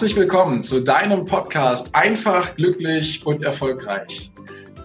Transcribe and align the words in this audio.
Herzlich 0.00 0.16
willkommen 0.16 0.62
zu 0.62 0.80
deinem 0.80 1.26
Podcast 1.26 1.94
Einfach, 1.94 2.56
glücklich 2.56 3.26
und 3.26 3.42
erfolgreich. 3.42 4.32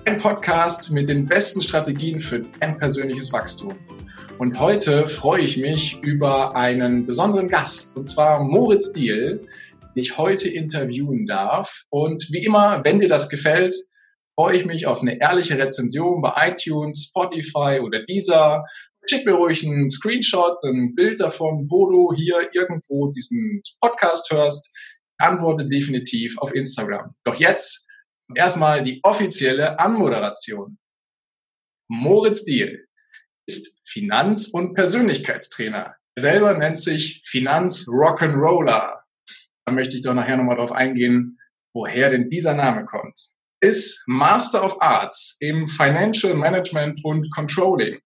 Ein 0.04 0.18
Podcast 0.18 0.92
mit 0.92 1.08
den 1.08 1.26
besten 1.26 1.62
Strategien 1.62 2.20
für 2.20 2.42
dein 2.60 2.78
persönliches 2.78 3.32
Wachstum. 3.32 3.78
Und 4.40 4.60
heute 4.60 5.08
freue 5.08 5.40
ich 5.40 5.56
mich 5.56 6.04
über 6.04 6.58
einen 6.58 7.06
besonderen 7.06 7.48
Gast, 7.48 7.96
und 7.96 8.10
zwar 8.10 8.44
Moritz 8.44 8.92
Diel, 8.92 9.40
den 9.96 10.02
ich 10.04 10.18
heute 10.18 10.50
interviewen 10.50 11.26
darf. 11.26 11.86
Und 11.90 12.28
wie 12.34 12.44
immer, 12.44 12.84
wenn 12.84 13.00
dir 13.00 13.08
das 13.08 13.30
gefällt, 13.30 13.74
freue 14.38 14.58
ich 14.58 14.66
mich 14.66 14.86
auf 14.86 15.02
eine 15.02 15.22
ehrliche 15.22 15.58
Rezension 15.58 16.22
bei 16.22 16.50
iTunes, 16.50 17.06
Spotify 17.06 17.80
oder 17.82 18.04
dieser. 18.04 18.66
Schick 19.10 19.26
mir 19.26 19.36
ruhig 19.36 19.66
einen 19.66 19.90
Screenshot, 19.90 20.58
ein 20.66 20.94
Bild 20.94 21.22
davon, 21.22 21.68
wo 21.70 21.90
du 21.90 22.14
hier 22.14 22.50
irgendwo 22.52 23.14
diesen 23.14 23.62
Podcast 23.80 24.30
hörst. 24.34 24.74
Antworte 25.18 25.68
definitiv 25.68 26.38
auf 26.38 26.54
Instagram. 26.54 27.12
Doch 27.24 27.36
jetzt 27.36 27.88
erstmal 28.34 28.84
die 28.84 29.00
offizielle 29.04 29.80
Anmoderation. 29.80 30.78
Moritz 31.88 32.44
Diel 32.46 32.88
ist 33.48 33.82
Finanz- 33.88 34.48
und 34.48 34.74
Persönlichkeitstrainer. 34.74 35.96
Er 36.16 36.22
selber 36.22 36.58
nennt 36.58 36.80
sich 36.80 37.22
Finanz 37.26 37.88
Rock'n'Roller. 37.88 39.02
Da 39.66 39.72
möchte 39.72 39.96
ich 39.96 40.02
doch 40.02 40.14
nachher 40.14 40.38
nochmal 40.38 40.58
drauf 40.58 40.72
eingehen, 40.72 41.38
woher 41.74 42.10
denn 42.10 42.30
dieser 42.30 42.54
Name 42.54 42.86
kommt. 42.86 43.20
Ist 43.62 44.04
Master 44.08 44.64
of 44.64 44.82
Arts 44.82 45.38
im 45.40 45.68
Financial 45.68 46.34
Management 46.36 47.02
und 47.04 47.32
Controlling. 47.32 48.00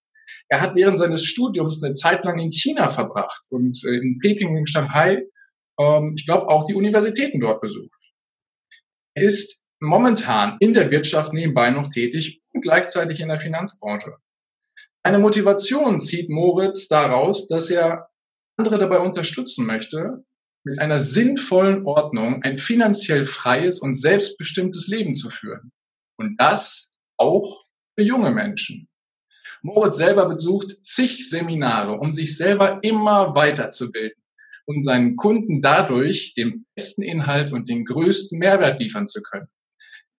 Er 0.47 0.61
hat 0.61 0.75
während 0.75 0.99
seines 0.99 1.25
Studiums 1.25 1.83
eine 1.83 1.93
Zeit 1.93 2.23
lang 2.25 2.39
in 2.39 2.51
China 2.51 2.91
verbracht 2.91 3.43
und 3.49 3.79
äh, 3.85 3.97
in 3.97 4.19
Peking 4.19 4.57
und 4.57 4.69
Shanghai, 4.69 5.23
ähm, 5.79 6.13
ich 6.15 6.25
glaube, 6.25 6.47
auch 6.49 6.67
die 6.67 6.75
Universitäten 6.75 7.39
dort 7.39 7.61
besucht. 7.61 7.89
Er 9.15 9.23
ist 9.23 9.65
momentan 9.79 10.57
in 10.59 10.73
der 10.73 10.91
Wirtschaft 10.91 11.33
nebenbei 11.33 11.71
noch 11.71 11.89
tätig 11.89 12.41
und 12.53 12.61
gleichzeitig 12.61 13.21
in 13.21 13.29
der 13.29 13.39
Finanzbranche. 13.39 14.15
Eine 15.03 15.19
Motivation 15.19 15.99
zieht 15.99 16.29
Moritz 16.29 16.87
daraus, 16.89 17.47
dass 17.47 17.69
er 17.69 18.09
andere 18.57 18.77
dabei 18.77 18.99
unterstützen 18.99 19.65
möchte, 19.65 20.25
mit 20.65 20.79
einer 20.79 20.99
sinnvollen 20.99 21.85
Ordnung 21.85 22.43
ein 22.43 22.57
finanziell 22.57 23.25
freies 23.25 23.79
und 23.79 23.95
selbstbestimmtes 23.95 24.87
Leben 24.87 25.15
zu 25.15 25.29
führen. 25.29 25.71
Und 26.17 26.35
das 26.37 26.91
auch 27.17 27.63
für 27.97 28.03
junge 28.03 28.31
Menschen. 28.31 28.89
Moritz 29.61 29.95
selber 29.95 30.27
besucht 30.27 30.83
zig 30.85 31.29
Seminare, 31.29 31.93
um 31.93 32.13
sich 32.13 32.35
selber 32.35 32.79
immer 32.81 33.35
weiterzubilden 33.35 34.18
und 34.69 34.83
seinen 34.83 35.15
Kunden 35.15 35.61
dadurch 35.61 36.33
den 36.35 36.65
besten 36.75 37.01
Inhalt 37.01 37.51
und 37.51 37.69
den 37.69 37.85
größten 37.85 38.37
Mehrwert 38.37 38.81
liefern 38.81 39.07
zu 39.07 39.21
können 39.21 39.47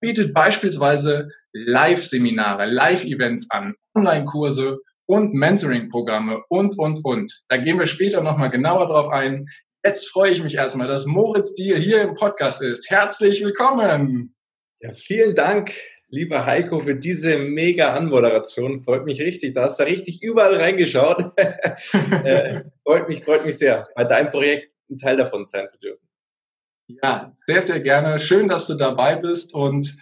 bietet 0.00 0.34
beispielsweise 0.34 1.28
Live-Seminare, 1.52 2.66
Live-Events 2.66 3.50
an, 3.50 3.74
Online-Kurse 3.94 4.78
und 5.06 5.34
Mentoring-Programme 5.34 6.42
und, 6.48 6.78
und, 6.78 7.04
und. 7.04 7.30
Da 7.48 7.58
gehen 7.58 7.78
wir 7.78 7.86
später 7.86 8.22
nochmal 8.22 8.50
genauer 8.50 8.86
drauf 8.86 9.08
ein. 9.10 9.46
Jetzt 9.84 10.08
freue 10.08 10.30
ich 10.30 10.42
mich 10.42 10.54
erstmal, 10.54 10.88
dass 10.88 11.06
Moritz 11.06 11.54
Diel 11.54 11.76
hier 11.76 12.02
im 12.02 12.14
Podcast 12.14 12.62
ist. 12.62 12.90
Herzlich 12.90 13.44
willkommen! 13.44 14.34
Ja, 14.80 14.92
vielen 14.92 15.34
Dank, 15.34 15.72
lieber 16.10 16.44
Heiko, 16.44 16.80
für 16.80 16.94
diese 16.94 17.38
mega 17.38 17.94
Anmoderation. 17.94 18.82
Freut 18.82 19.04
mich 19.04 19.20
richtig. 19.20 19.54
Da 19.54 19.62
hast 19.62 19.78
du 19.78 19.84
richtig 19.84 20.22
überall 20.22 20.56
reingeschaut. 20.56 21.32
äh, 21.36 22.62
freut 22.84 23.08
mich, 23.08 23.24
freut 23.24 23.44
mich 23.44 23.58
sehr, 23.58 23.88
bei 23.94 24.04
deinem 24.04 24.30
Projekt 24.30 24.72
ein 24.90 24.98
Teil 24.98 25.16
davon 25.16 25.46
sein 25.46 25.68
zu 25.68 25.78
dürfen. 25.78 26.06
Ja, 27.02 27.36
sehr, 27.46 27.62
sehr 27.62 27.80
gerne. 27.80 28.20
Schön, 28.20 28.48
dass 28.48 28.66
du 28.66 28.74
dabei 28.74 29.16
bist 29.16 29.54
und 29.54 29.96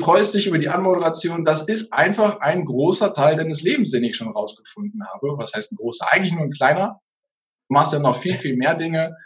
freust 0.00 0.34
dich 0.34 0.46
über 0.46 0.58
die 0.58 0.68
Anmoderation. 0.68 1.44
Das 1.44 1.62
ist 1.62 1.92
einfach 1.92 2.40
ein 2.40 2.66
großer 2.66 3.14
Teil 3.14 3.36
deines 3.36 3.62
Lebens, 3.62 3.92
den 3.92 4.04
ich 4.04 4.16
schon 4.16 4.30
rausgefunden 4.30 5.02
habe. 5.06 5.38
Was 5.38 5.54
heißt 5.54 5.72
ein 5.72 5.76
großer? 5.76 6.12
Eigentlich 6.12 6.34
nur 6.34 6.44
ein 6.44 6.52
kleiner. 6.52 7.00
Du 7.68 7.74
machst 7.74 7.94
ja 7.94 7.98
noch 7.98 8.20
viel, 8.20 8.36
viel 8.36 8.56
mehr 8.56 8.74
Dinge. 8.74 9.16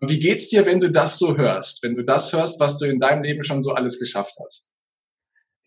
Wie 0.00 0.18
geht's 0.18 0.48
dir, 0.48 0.66
wenn 0.66 0.80
du 0.80 0.90
das 0.90 1.18
so 1.18 1.36
hörst? 1.36 1.82
Wenn 1.82 1.96
du 1.96 2.04
das 2.04 2.32
hörst, 2.32 2.60
was 2.60 2.78
du 2.78 2.86
in 2.86 3.00
deinem 3.00 3.22
Leben 3.22 3.44
schon 3.44 3.62
so 3.62 3.72
alles 3.72 3.98
geschafft 3.98 4.34
hast? 4.44 4.72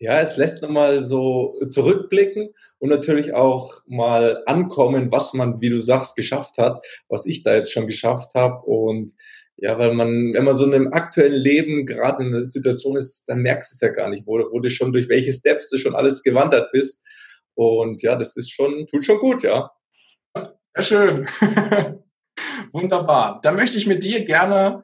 Ja, 0.02 0.20
es 0.20 0.36
lässt 0.36 0.62
nochmal 0.62 1.00
so 1.00 1.60
zurückblicken 1.68 2.52
und 2.80 2.88
natürlich 2.88 3.34
auch 3.34 3.82
mal 3.86 4.42
ankommen, 4.46 5.12
was 5.12 5.32
man, 5.32 5.60
wie 5.60 5.70
du 5.70 5.80
sagst, 5.80 6.16
geschafft 6.16 6.58
hat, 6.58 6.84
was 7.08 7.24
ich 7.24 7.44
da 7.44 7.54
jetzt 7.54 7.70
schon 7.70 7.86
geschafft 7.86 8.34
habe. 8.34 8.66
Und 8.66 9.12
ja, 9.58 9.78
weil 9.78 9.94
man, 9.94 10.32
wenn 10.32 10.42
man 10.42 10.54
so 10.54 10.64
in 10.64 10.74
einem 10.74 10.92
aktuellen 10.92 11.40
Leben 11.40 11.86
gerade 11.86 12.24
in 12.24 12.34
einer 12.34 12.44
Situation 12.44 12.96
ist, 12.96 13.28
dann 13.28 13.42
merkst 13.42 13.70
du 13.70 13.74
es 13.76 13.80
ja 13.80 13.94
gar 13.94 14.10
nicht, 14.10 14.26
wo, 14.26 14.38
wo 14.50 14.58
du 14.58 14.70
schon 14.70 14.92
durch 14.92 15.08
welche 15.08 15.32
Steps 15.32 15.70
du 15.70 15.78
schon 15.78 15.94
alles 15.94 16.24
gewandert 16.24 16.72
bist. 16.72 17.06
Und 17.54 18.02
ja, 18.02 18.16
das 18.16 18.36
ist 18.36 18.50
schon, 18.50 18.88
tut 18.88 19.04
schon 19.04 19.18
gut, 19.18 19.44
ja. 19.44 19.70
Sehr 20.74 20.82
schön. 20.82 21.28
Wunderbar. 22.72 23.38
Da 23.44 23.52
möchte 23.52 23.78
ich 23.78 23.86
mit 23.86 24.02
dir 24.02 24.24
gerne, 24.24 24.82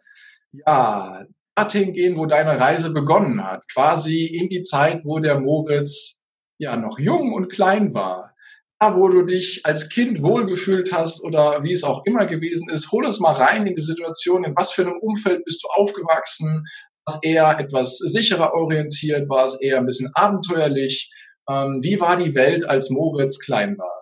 ja, 0.52 1.26
dorthin 1.58 1.92
gehen, 1.92 2.16
wo 2.16 2.26
deine 2.26 2.58
Reise 2.58 2.90
begonnen 2.90 3.44
hat. 3.44 3.62
Quasi 3.72 4.26
in 4.26 4.48
die 4.48 4.62
Zeit, 4.62 5.04
wo 5.04 5.18
der 5.18 5.40
Moritz 5.40 6.24
ja 6.58 6.76
noch 6.76 6.98
jung 6.98 7.32
und 7.32 7.48
klein 7.48 7.94
war. 7.94 8.34
Wo 8.80 9.08
du 9.08 9.22
dich 9.22 9.62
als 9.64 9.88
Kind 9.88 10.22
wohlgefühlt 10.22 10.92
hast 10.92 11.24
oder 11.24 11.64
wie 11.64 11.72
es 11.72 11.82
auch 11.82 12.04
immer 12.04 12.26
gewesen 12.26 12.70
ist, 12.70 12.92
hol 12.92 13.04
uns 13.04 13.18
mal 13.18 13.32
rein 13.32 13.66
in 13.66 13.74
die 13.74 13.82
Situation, 13.82 14.44
in 14.44 14.54
was 14.56 14.72
für 14.72 14.82
einem 14.82 14.98
Umfeld 15.00 15.44
bist 15.44 15.64
du 15.64 15.68
aufgewachsen, 15.68 16.64
war 17.04 17.16
es 17.16 17.22
eher 17.22 17.58
etwas 17.58 17.98
sicherer 17.98 18.54
orientiert, 18.54 19.28
war 19.28 19.46
es 19.46 19.60
eher 19.60 19.78
ein 19.78 19.86
bisschen 19.86 20.10
abenteuerlich, 20.14 21.12
ähm, 21.48 21.80
wie 21.82 22.00
war 22.00 22.16
die 22.18 22.36
Welt, 22.36 22.68
als 22.68 22.90
Moritz 22.90 23.40
klein 23.40 23.76
war? 23.78 23.98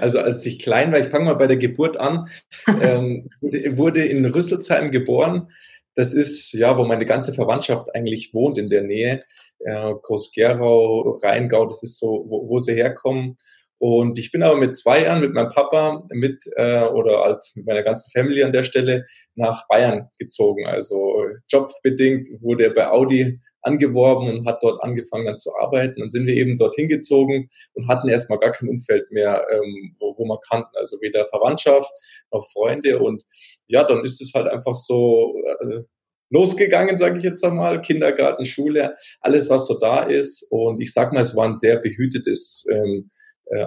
Also 0.00 0.20
als 0.20 0.46
ich 0.46 0.60
klein 0.60 0.92
war, 0.92 1.00
ich 1.00 1.08
fange 1.08 1.24
mal 1.24 1.34
bei 1.34 1.48
der 1.48 1.56
Geburt 1.56 1.96
an, 1.96 2.28
ähm, 2.80 3.28
wurde 3.40 4.04
in 4.04 4.24
Rüsselsheim 4.24 4.90
geboren, 4.90 5.50
das 5.98 6.14
ist 6.14 6.52
ja, 6.52 6.78
wo 6.78 6.84
meine 6.84 7.04
ganze 7.04 7.32
Verwandtschaft 7.34 7.92
eigentlich 7.92 8.32
wohnt 8.32 8.56
in 8.56 8.68
der 8.68 8.82
Nähe. 8.82 9.24
Äh, 9.58 9.94
Groß-Gerau, 10.00 11.18
Rheingau, 11.24 11.66
das 11.66 11.82
ist 11.82 11.98
so, 11.98 12.24
wo, 12.28 12.48
wo 12.48 12.60
sie 12.60 12.74
herkommen. 12.74 13.34
Und 13.78 14.16
ich 14.16 14.30
bin 14.30 14.44
aber 14.44 14.56
mit 14.56 14.76
zwei 14.76 15.02
Jahren 15.02 15.20
mit 15.20 15.34
meinem 15.34 15.50
Papa 15.50 16.04
mit 16.10 16.44
äh, 16.54 16.82
oder 16.82 17.24
halt 17.24 17.42
mit 17.56 17.66
meiner 17.66 17.82
ganzen 17.82 18.12
Familie 18.12 18.46
an 18.46 18.52
der 18.52 18.62
Stelle 18.62 19.06
nach 19.34 19.66
Bayern 19.66 20.08
gezogen. 20.20 20.66
Also 20.66 21.26
jobbedingt 21.48 22.28
wurde 22.42 22.66
er 22.66 22.74
bei 22.74 22.88
Audi 22.88 23.40
angeworben 23.62 24.28
und 24.28 24.46
hat 24.46 24.62
dort 24.62 24.82
angefangen 24.82 25.26
dann 25.26 25.38
zu 25.38 25.50
arbeiten. 25.56 26.00
Dann 26.00 26.10
sind 26.10 26.26
wir 26.26 26.34
eben 26.34 26.56
dorthin 26.56 26.88
gezogen 26.88 27.48
und 27.74 27.88
hatten 27.88 28.08
erstmal 28.08 28.38
gar 28.38 28.52
kein 28.52 28.68
Umfeld 28.68 29.10
mehr, 29.10 29.46
ähm, 29.52 29.94
wo, 29.98 30.14
wo 30.16 30.24
wir 30.24 30.38
kannten. 30.48 30.76
Also 30.76 31.00
weder 31.00 31.26
Verwandtschaft 31.26 31.92
noch 32.32 32.46
Freunde. 32.52 32.98
Und 32.98 33.24
ja, 33.66 33.84
dann 33.84 34.04
ist 34.04 34.20
es 34.20 34.32
halt 34.34 34.46
einfach 34.46 34.74
so 34.74 35.34
äh, 35.60 35.82
losgegangen, 36.30 36.96
sage 36.96 37.18
ich 37.18 37.24
jetzt 37.24 37.44
einmal. 37.44 37.80
Kindergarten, 37.80 38.44
Schule, 38.44 38.96
alles, 39.20 39.50
was 39.50 39.66
so 39.66 39.78
da 39.78 40.04
ist. 40.04 40.46
Und 40.50 40.80
ich 40.80 40.92
sag 40.92 41.12
mal, 41.12 41.20
es 41.22 41.36
war 41.36 41.46
ein 41.46 41.54
sehr 41.54 41.76
behütetes 41.76 42.66
ähm, 42.70 43.10
äh, 43.46 43.64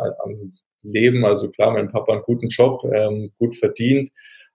Leben. 0.83 1.25
Also 1.25 1.49
klar, 1.49 1.71
mein 1.71 1.89
Papa 1.89 2.13
einen 2.13 2.23
guten 2.23 2.47
Job, 2.47 2.83
ähm, 2.93 3.31
gut 3.37 3.55
verdient 3.55 4.09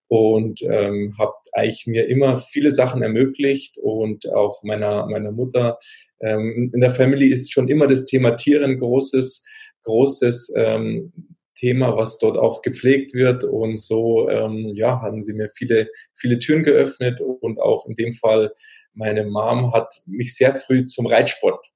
und 0.08 0.62
ähm, 0.62 1.14
habe 1.18 1.34
eigentlich 1.52 1.86
mir 1.86 2.08
immer 2.08 2.36
viele 2.36 2.70
Sachen 2.70 3.02
ermöglicht 3.02 3.78
und 3.78 4.32
auch 4.32 4.62
meiner 4.62 5.06
meiner 5.06 5.32
Mutter. 5.32 5.78
Ähm, 6.20 6.70
in 6.72 6.80
der 6.80 6.90
Family 6.90 7.28
ist 7.28 7.52
schon 7.52 7.68
immer 7.68 7.86
das 7.86 8.06
Thema 8.06 8.36
Tiere 8.36 8.64
ein 8.64 8.78
großes 8.78 9.44
großes 9.82 10.54
ähm, 10.56 11.12
Thema, 11.54 11.96
was 11.96 12.18
dort 12.18 12.36
auch 12.36 12.62
gepflegt 12.62 13.14
wird. 13.14 13.44
Und 13.44 13.80
so 13.80 14.28
ähm, 14.28 14.72
ja 14.74 15.00
haben 15.00 15.22
sie 15.22 15.32
mir 15.32 15.48
viele 15.48 15.88
viele 16.14 16.38
Türen 16.38 16.62
geöffnet. 16.62 17.20
Und 17.20 17.60
auch 17.60 17.86
in 17.86 17.94
dem 17.94 18.12
Fall 18.12 18.52
meine 18.94 19.24
Mom 19.24 19.72
hat 19.72 20.02
mich 20.06 20.36
sehr 20.36 20.54
früh 20.56 20.84
zum 20.84 21.06
Reitsport 21.06 21.72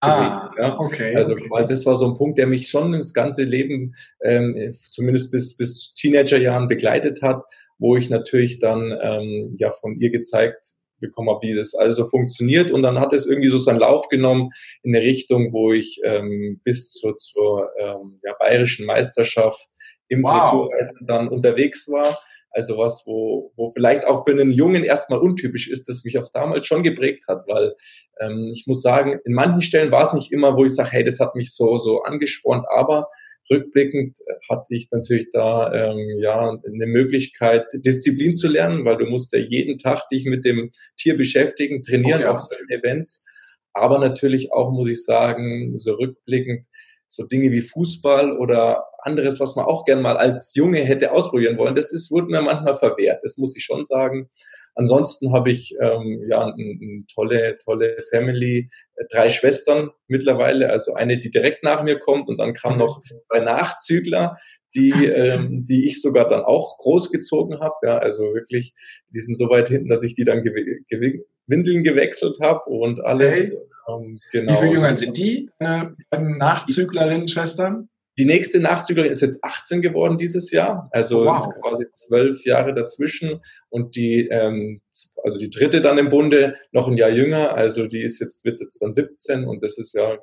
Ah, 0.00 0.50
ja. 0.58 0.78
okay. 0.78 1.16
Also 1.16 1.34
weil 1.50 1.64
das 1.64 1.84
war 1.84 1.96
so 1.96 2.06
ein 2.06 2.16
Punkt, 2.16 2.38
der 2.38 2.46
mich 2.46 2.68
schon 2.68 2.92
das 2.92 3.12
ganze 3.12 3.42
Leben, 3.42 3.94
ähm, 4.22 4.70
zumindest 4.72 5.32
bis, 5.32 5.56
bis 5.56 5.92
Teenagerjahren 5.94 6.68
begleitet 6.68 7.22
hat, 7.22 7.42
wo 7.78 7.96
ich 7.96 8.08
natürlich 8.10 8.58
dann 8.60 8.96
ähm, 9.02 9.56
ja 9.58 9.72
von 9.72 9.98
ihr 9.98 10.10
gezeigt 10.10 10.78
bekommen 11.00 11.30
habe, 11.30 11.46
wie 11.46 11.54
das 11.54 11.74
also 11.74 12.06
funktioniert. 12.06 12.70
Und 12.70 12.82
dann 12.82 12.98
hat 12.98 13.12
es 13.12 13.26
irgendwie 13.26 13.48
so 13.48 13.58
seinen 13.58 13.78
Lauf 13.78 14.08
genommen 14.08 14.50
in 14.82 14.94
eine 14.94 15.04
Richtung, 15.04 15.52
wo 15.52 15.72
ich 15.72 16.00
ähm, 16.04 16.60
bis 16.64 16.92
zur, 16.92 17.16
zur 17.16 17.70
ähm, 17.78 18.20
ja, 18.24 18.34
bayerischen 18.38 18.86
Meisterschaft 18.86 19.68
im 20.08 20.22
wow. 20.22 20.32
Dressurreiten 20.32 21.06
dann 21.06 21.28
unterwegs 21.28 21.88
war. 21.88 22.18
Also 22.50 22.78
was, 22.78 23.04
wo, 23.06 23.52
wo 23.56 23.70
vielleicht 23.70 24.06
auch 24.06 24.24
für 24.24 24.32
einen 24.32 24.50
Jungen 24.50 24.84
erstmal 24.84 25.20
untypisch 25.20 25.68
ist, 25.68 25.88
das 25.88 26.04
mich 26.04 26.18
auch 26.18 26.30
damals 26.32 26.66
schon 26.66 26.82
geprägt 26.82 27.24
hat, 27.28 27.44
weil 27.46 27.74
ähm, 28.20 28.50
ich 28.52 28.66
muss 28.66 28.82
sagen, 28.82 29.18
in 29.24 29.34
manchen 29.34 29.62
Stellen 29.62 29.90
war 29.90 30.06
es 30.06 30.12
nicht 30.12 30.32
immer, 30.32 30.56
wo 30.56 30.64
ich 30.64 30.74
sage, 30.74 30.90
hey, 30.92 31.04
das 31.04 31.20
hat 31.20 31.34
mich 31.34 31.54
so, 31.54 31.76
so 31.76 32.02
angespornt, 32.02 32.64
aber 32.74 33.08
rückblickend 33.50 34.18
hatte 34.48 34.74
ich 34.74 34.88
natürlich 34.90 35.30
da 35.30 35.72
ähm, 35.72 36.18
ja 36.20 36.50
eine 36.50 36.86
Möglichkeit, 36.86 37.64
Disziplin 37.72 38.34
zu 38.34 38.48
lernen, 38.48 38.84
weil 38.84 38.98
du 38.98 39.06
musst 39.06 39.32
ja 39.32 39.38
jeden 39.38 39.78
Tag 39.78 40.08
dich 40.08 40.24
mit 40.26 40.44
dem 40.44 40.70
Tier 40.96 41.16
beschäftigen, 41.16 41.82
trainieren 41.82 42.20
oh, 42.20 42.24
ja. 42.24 42.30
auf 42.32 42.40
solchen 42.40 42.70
Events. 42.70 43.24
Aber 43.72 43.98
natürlich 43.98 44.52
auch, 44.52 44.72
muss 44.72 44.88
ich 44.88 45.04
sagen, 45.04 45.76
so 45.76 45.94
rückblickend, 45.94 46.66
so 47.08 47.26
Dinge 47.26 47.50
wie 47.50 47.62
Fußball 47.62 48.36
oder 48.36 48.84
anderes, 48.98 49.40
was 49.40 49.56
man 49.56 49.64
auch 49.64 49.84
gern 49.84 50.02
mal 50.02 50.16
als 50.16 50.54
Junge 50.54 50.80
hätte 50.80 51.12
ausprobieren 51.12 51.56
wollen, 51.56 51.74
das 51.74 51.92
ist, 51.92 52.10
wurde 52.10 52.26
mir 52.26 52.42
manchmal 52.42 52.74
verwehrt. 52.74 53.20
Das 53.22 53.38
muss 53.38 53.56
ich 53.56 53.64
schon 53.64 53.84
sagen. 53.84 54.28
Ansonsten 54.74 55.32
habe 55.32 55.50
ich 55.50 55.74
ähm, 55.80 56.22
ja 56.28 56.40
eine, 56.40 56.52
eine 56.54 57.04
tolle, 57.12 57.58
tolle 57.58 57.96
Family, 58.10 58.68
drei 59.10 59.28
Schwestern 59.28 59.90
mittlerweile, 60.06 60.70
also 60.70 60.94
eine, 60.94 61.18
die 61.18 61.30
direkt 61.30 61.64
nach 61.64 61.82
mir 61.82 61.98
kommt 61.98 62.28
und 62.28 62.38
dann 62.38 62.54
kamen 62.54 62.76
mhm. 62.76 62.82
noch 62.82 63.02
drei 63.28 63.40
Nachzügler, 63.40 64.36
die, 64.74 64.90
ähm, 65.06 65.64
die 65.66 65.86
ich 65.86 66.02
sogar 66.02 66.28
dann 66.28 66.42
auch 66.42 66.76
großgezogen 66.78 67.60
habe. 67.60 67.74
Ja, 67.82 67.98
also 67.98 68.22
wirklich, 68.34 68.74
die 69.14 69.20
sind 69.20 69.36
so 69.36 69.48
weit 69.48 69.68
hinten, 69.68 69.88
dass 69.88 70.02
ich 70.02 70.14
die 70.14 70.24
dann 70.24 70.42
gew 70.42 70.52
gew 70.88 71.24
Windeln 71.46 71.82
gewechselt 71.82 72.36
habe 72.42 72.68
und 72.68 73.00
alles. 73.00 73.50
Hey. 73.50 73.58
Ähm, 73.88 74.18
genau. 74.32 74.52
Wie 74.52 74.56
viele 74.56 74.72
Jünger 74.72 74.94
sind 74.94 75.16
die, 75.16 75.50
äh, 75.58 75.86
Nachzüglerinnen, 76.12 77.28
Schwestern? 77.28 77.88
Die 78.18 78.24
nächste 78.24 78.58
Nachzüglerin 78.58 79.12
ist 79.12 79.22
jetzt 79.22 79.44
18 79.44 79.80
geworden 79.80 80.18
dieses 80.18 80.50
Jahr, 80.50 80.88
also 80.90 81.24
wow. 81.24 81.38
ist 81.38 81.54
quasi 81.60 81.88
zwölf 81.92 82.44
Jahre 82.44 82.74
dazwischen 82.74 83.40
und 83.68 83.94
die, 83.94 84.26
ähm, 84.26 84.80
also 85.22 85.38
die 85.38 85.50
dritte 85.50 85.80
dann 85.80 85.98
im 85.98 86.08
Bunde 86.08 86.56
noch 86.72 86.88
ein 86.88 86.96
Jahr 86.96 87.10
jünger, 87.10 87.54
also 87.54 87.86
die 87.86 88.02
ist 88.02 88.18
jetzt 88.18 88.44
wird 88.44 88.60
jetzt 88.60 88.82
dann 88.82 88.92
17 88.92 89.44
und 89.44 89.62
das 89.62 89.78
ist 89.78 89.94
ja 89.94 90.18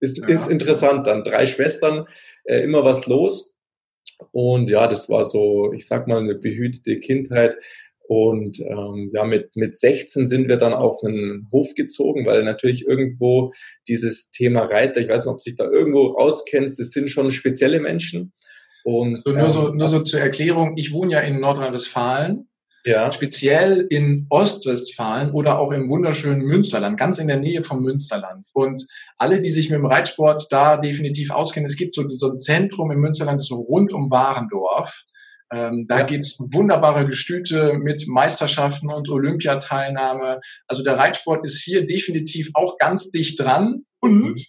ist, 0.00 0.18
ja. 0.18 0.26
ist 0.26 0.48
interessant. 0.48 1.06
Dann 1.06 1.24
drei 1.24 1.46
Schwestern, 1.46 2.06
äh, 2.44 2.60
immer 2.60 2.84
was 2.84 3.06
los 3.06 3.56
und 4.32 4.68
ja, 4.68 4.86
das 4.88 5.08
war 5.08 5.24
so, 5.24 5.72
ich 5.72 5.86
sag 5.86 6.06
mal, 6.06 6.18
eine 6.18 6.34
behütete 6.34 7.00
Kindheit. 7.00 7.56
Und 8.08 8.58
ähm, 8.60 9.10
ja, 9.14 9.24
mit, 9.24 9.54
mit 9.54 9.76
16 9.76 10.28
sind 10.28 10.48
wir 10.48 10.56
dann 10.56 10.72
auf 10.72 11.04
einen 11.04 11.46
Hof 11.52 11.74
gezogen, 11.74 12.24
weil 12.24 12.42
natürlich 12.42 12.86
irgendwo 12.86 13.52
dieses 13.86 14.30
Thema 14.30 14.62
Reiter, 14.62 14.98
ich 14.98 15.08
weiß 15.08 15.26
nicht, 15.26 15.32
ob 15.32 15.42
sich 15.42 15.56
da 15.56 15.70
irgendwo 15.70 16.16
auskennst, 16.16 16.78
das 16.78 16.90
sind 16.90 17.10
schon 17.10 17.30
spezielle 17.30 17.80
Menschen. 17.80 18.32
Und, 18.82 19.20
so, 19.26 19.32
nur, 19.34 19.50
so, 19.50 19.68
ähm, 19.68 19.76
nur 19.76 19.88
so 19.88 20.00
zur 20.00 20.20
Erklärung, 20.20 20.72
ich 20.78 20.94
wohne 20.94 21.12
ja 21.12 21.20
in 21.20 21.38
Nordrhein-Westfalen, 21.38 22.48
ja. 22.86 23.12
speziell 23.12 23.86
in 23.90 24.24
Ostwestfalen 24.30 25.32
oder 25.32 25.58
auch 25.58 25.72
im 25.72 25.90
wunderschönen 25.90 26.40
Münsterland, 26.40 26.98
ganz 26.98 27.18
in 27.18 27.28
der 27.28 27.38
Nähe 27.38 27.62
vom 27.62 27.82
Münsterland. 27.82 28.46
Und 28.54 28.86
alle, 29.18 29.42
die 29.42 29.50
sich 29.50 29.68
mit 29.68 29.80
dem 29.80 29.84
Reitsport 29.84 30.46
da 30.50 30.78
definitiv 30.78 31.30
auskennen, 31.30 31.66
es 31.66 31.76
gibt 31.76 31.94
so, 31.94 32.08
so 32.08 32.30
ein 32.30 32.38
Zentrum 32.38 32.90
im 32.90 33.00
Münsterland, 33.00 33.44
so 33.44 33.56
rund 33.56 33.92
um 33.92 34.10
Warendorf. 34.10 35.04
Ähm, 35.52 35.86
da 35.88 36.00
ja. 36.00 36.06
gibt's 36.06 36.38
wunderbare 36.52 37.06
Gestüte 37.06 37.74
mit 37.74 38.06
Meisterschaften 38.06 38.90
und 38.90 39.08
Olympiateilnahme. 39.08 40.40
Also 40.66 40.82
der 40.82 40.98
Reitsport 40.98 41.44
ist 41.44 41.62
hier 41.62 41.86
definitiv 41.86 42.50
auch 42.54 42.78
ganz 42.78 43.10
dicht 43.10 43.40
dran. 43.40 43.84
Und 44.00 44.46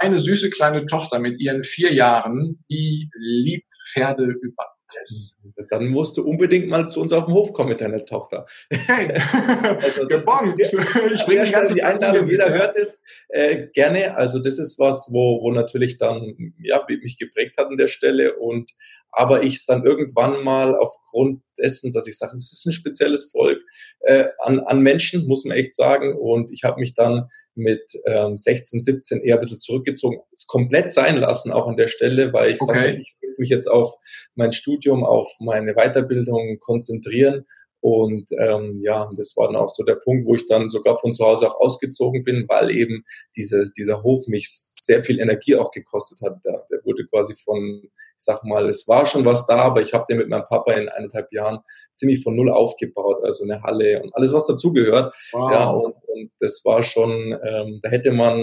meine 0.00 0.18
süße 0.18 0.50
kleine 0.50 0.86
Tochter 0.86 1.18
mit 1.18 1.40
ihren 1.40 1.64
vier 1.64 1.92
Jahren, 1.92 2.64
die 2.70 3.10
liebt 3.18 3.66
Pferde 3.92 4.24
über 4.24 4.74
alles. 4.94 5.40
Dann 5.70 5.88
musst 5.88 6.16
du 6.16 6.22
unbedingt 6.22 6.68
mal 6.68 6.88
zu 6.88 7.00
uns 7.00 7.12
auf 7.12 7.26
den 7.26 7.34
Hof 7.34 7.52
kommen 7.52 7.70
mit 7.70 7.80
deiner 7.80 8.04
Tochter. 8.04 8.46
Hey, 8.70 9.08
also 9.82 10.06
gebongt. 10.06 10.56
Ich 10.60 11.24
bringe 11.24 11.44
die 11.44 11.52
ganze 11.52 11.74
die 11.74 11.82
Einladung, 11.82 12.28
jeder 12.28 12.52
hört 12.52 12.76
es 12.76 13.00
äh, 13.28 13.68
gerne. 13.72 14.16
Also 14.16 14.38
das 14.40 14.58
ist 14.58 14.78
was, 14.78 15.08
wo, 15.12 15.42
wo 15.42 15.50
natürlich 15.52 15.98
dann 15.98 16.54
ja, 16.62 16.84
mich 16.88 17.18
geprägt 17.18 17.56
hat 17.58 17.68
an 17.68 17.76
der 17.76 17.88
Stelle 17.88 18.36
und 18.36 18.70
aber 19.16 19.42
ich 19.42 19.56
es 19.56 19.66
dann 19.66 19.84
irgendwann 19.84 20.42
mal 20.42 20.76
aufgrund 20.76 21.42
dessen, 21.58 21.92
dass 21.92 22.06
ich 22.06 22.18
sage, 22.18 22.34
es 22.34 22.52
ist 22.52 22.66
ein 22.66 22.72
spezielles 22.72 23.30
Volk 23.30 23.60
äh, 24.00 24.26
an, 24.40 24.60
an 24.60 24.80
Menschen, 24.80 25.26
muss 25.26 25.44
man 25.44 25.56
echt 25.56 25.74
sagen. 25.74 26.16
Und 26.16 26.50
ich 26.50 26.64
habe 26.64 26.80
mich 26.80 26.94
dann 26.94 27.28
mit 27.54 27.92
ähm, 28.06 28.36
16, 28.36 28.80
17 28.80 29.20
eher 29.22 29.36
ein 29.36 29.40
bisschen 29.40 29.60
zurückgezogen, 29.60 30.18
es 30.32 30.46
komplett 30.46 30.92
sein 30.92 31.16
lassen, 31.16 31.52
auch 31.52 31.68
an 31.68 31.76
der 31.76 31.86
Stelle, 31.86 32.32
weil 32.32 32.50
ich 32.50 32.60
okay. 32.60 32.72
sage, 32.72 33.00
ich 33.00 33.14
will 33.20 33.34
mich 33.38 33.48
jetzt 33.48 33.70
auf 33.70 33.94
mein 34.34 34.52
Studium, 34.52 35.04
auf 35.04 35.28
meine 35.40 35.74
Weiterbildung 35.74 36.58
konzentrieren. 36.58 37.46
Und 37.80 38.30
ähm, 38.40 38.80
ja, 38.82 39.10
das 39.14 39.36
war 39.36 39.46
dann 39.46 39.56
auch 39.56 39.68
so 39.68 39.84
der 39.84 39.96
Punkt, 39.96 40.26
wo 40.26 40.34
ich 40.34 40.46
dann 40.46 40.70
sogar 40.70 40.96
von 40.96 41.12
zu 41.12 41.24
Hause 41.24 41.48
auch 41.48 41.60
ausgezogen 41.60 42.24
bin, 42.24 42.46
weil 42.48 42.70
eben 42.70 43.04
diese, 43.36 43.66
dieser 43.76 44.02
Hof 44.02 44.26
mich 44.26 44.48
sehr 44.80 45.04
viel 45.04 45.20
Energie 45.20 45.56
auch 45.56 45.70
gekostet 45.70 46.20
hat. 46.22 46.42
Der, 46.46 46.66
der 46.70 46.82
wurde 46.84 47.06
quasi 47.06 47.34
von 47.34 47.82
ich 48.16 48.24
sag 48.24 48.44
mal, 48.44 48.68
es 48.68 48.86
war 48.88 49.06
schon 49.06 49.24
was 49.24 49.46
da, 49.46 49.56
aber 49.56 49.80
ich 49.80 49.92
habe 49.92 50.04
den 50.08 50.18
mit 50.18 50.28
meinem 50.28 50.46
Papa 50.48 50.72
in 50.72 50.88
eineinhalb 50.88 51.32
Jahren 51.32 51.58
ziemlich 51.92 52.22
von 52.22 52.36
null 52.36 52.50
aufgebaut, 52.50 53.22
also 53.24 53.44
eine 53.44 53.62
Halle 53.62 54.02
und 54.02 54.14
alles, 54.14 54.32
was 54.32 54.46
dazugehört. 54.46 55.14
Wow. 55.32 55.50
Ja, 55.50 55.70
und, 55.70 55.94
und 56.08 56.30
das 56.38 56.62
war 56.64 56.82
schon, 56.82 57.36
ähm, 57.44 57.80
da 57.82 57.90
hätte 57.90 58.12
man 58.12 58.38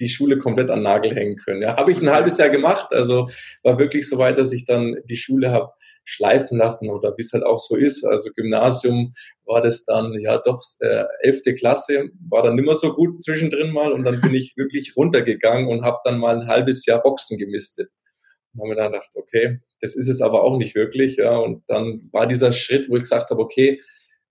die 0.00 0.08
Schule 0.08 0.38
komplett 0.38 0.70
an 0.70 0.82
Nagel 0.82 1.14
hängen 1.14 1.36
können. 1.36 1.62
Ja, 1.62 1.76
habe 1.76 1.92
ich 1.92 2.00
ein 2.00 2.10
halbes 2.10 2.38
Jahr 2.38 2.48
gemacht, 2.48 2.88
also 2.92 3.28
war 3.62 3.78
wirklich 3.78 4.08
so 4.08 4.18
weit, 4.18 4.38
dass 4.38 4.52
ich 4.52 4.64
dann 4.64 4.96
die 5.04 5.16
Schule 5.16 5.50
habe 5.50 5.70
schleifen 6.04 6.58
lassen 6.58 6.90
oder 6.90 7.14
wie 7.16 7.22
es 7.22 7.32
halt 7.32 7.44
auch 7.44 7.58
so 7.58 7.76
ist. 7.76 8.04
Also 8.04 8.30
Gymnasium 8.34 9.14
war 9.44 9.60
das 9.60 9.84
dann 9.84 10.14
ja 10.18 10.38
doch 10.38 10.60
äh, 10.80 11.04
elfte 11.20 11.54
Klasse, 11.54 12.10
war 12.28 12.42
dann 12.42 12.56
nimmer 12.56 12.74
so 12.74 12.94
gut 12.94 13.22
zwischendrin 13.22 13.72
mal 13.72 13.92
und 13.92 14.04
dann 14.04 14.20
bin 14.20 14.34
ich 14.34 14.56
wirklich 14.56 14.96
runtergegangen 14.96 15.68
und 15.68 15.84
habe 15.84 15.98
dann 16.04 16.18
mal 16.18 16.40
ein 16.40 16.48
halbes 16.48 16.86
Jahr 16.86 17.02
Boxen 17.02 17.38
gemistet. 17.38 17.90
Und 18.54 18.60
haben 18.60 18.68
wir 18.68 18.76
dann 18.76 18.92
gedacht, 18.92 19.10
okay, 19.16 19.60
das 19.80 19.96
ist 19.96 20.08
es 20.08 20.20
aber 20.20 20.44
auch 20.44 20.56
nicht 20.58 20.74
wirklich. 20.74 21.16
Ja. 21.16 21.36
Und 21.36 21.64
dann 21.68 22.08
war 22.12 22.26
dieser 22.26 22.52
Schritt, 22.52 22.88
wo 22.90 22.96
ich 22.96 23.02
gesagt 23.02 23.30
habe, 23.30 23.40
okay, 23.40 23.80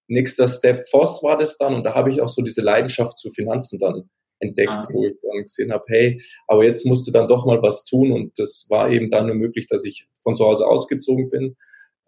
nächster 0.08 0.48
Step 0.48 0.86
Voss 0.90 1.24
war 1.24 1.38
das 1.38 1.58
dann. 1.58 1.74
Und 1.74 1.86
da 1.86 1.96
habe 1.96 2.10
ich 2.10 2.22
auch 2.22 2.28
so 2.28 2.42
diese 2.42 2.62
Leidenschaft 2.62 3.18
zu 3.18 3.30
Finanzen 3.32 3.80
dann 3.80 4.10
entdeckt, 4.40 4.70
ah. 4.70 4.88
wo 4.92 5.06
ich 5.06 5.16
dann 5.22 5.44
gesehen 5.44 5.72
habe, 5.72 5.86
hey, 5.88 6.22
aber 6.48 6.66
jetzt 6.66 6.86
musst 6.86 7.08
du 7.08 7.12
dann 7.12 7.28
doch 7.28 7.46
mal 7.46 7.62
was 7.62 7.86
tun. 7.86 8.12
Und 8.12 8.38
das 8.38 8.68
war 8.70 8.90
eben 8.90 9.10
dann 9.10 9.28
nur 9.28 9.36
möglich, 9.36 9.68
dass 9.68 9.86
ich 9.86 10.08
von 10.22 10.36
zu 10.36 10.46
Hause 10.46 10.68
ausgezogen 10.68 11.30
bin. 11.30 11.56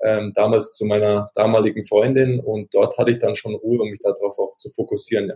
Ähm, 0.04 0.33
damals 0.36 0.74
zu 0.74 0.86
meiner 0.86 1.27
damaligen 1.33 1.86
Freundin 1.86 2.42
und 2.42 2.74
dort 2.74 2.98
hatte 2.98 3.12
ich 3.12 3.19
dann 3.19 3.36
schon 3.36 3.56
Ruhe, 3.56 3.81
um 3.81 3.89
mich 3.89 4.00
darauf 4.00 4.38
auch 4.38 4.57
zu 4.57 4.69
fokussieren. 4.69 5.30
Ja. 5.30 5.36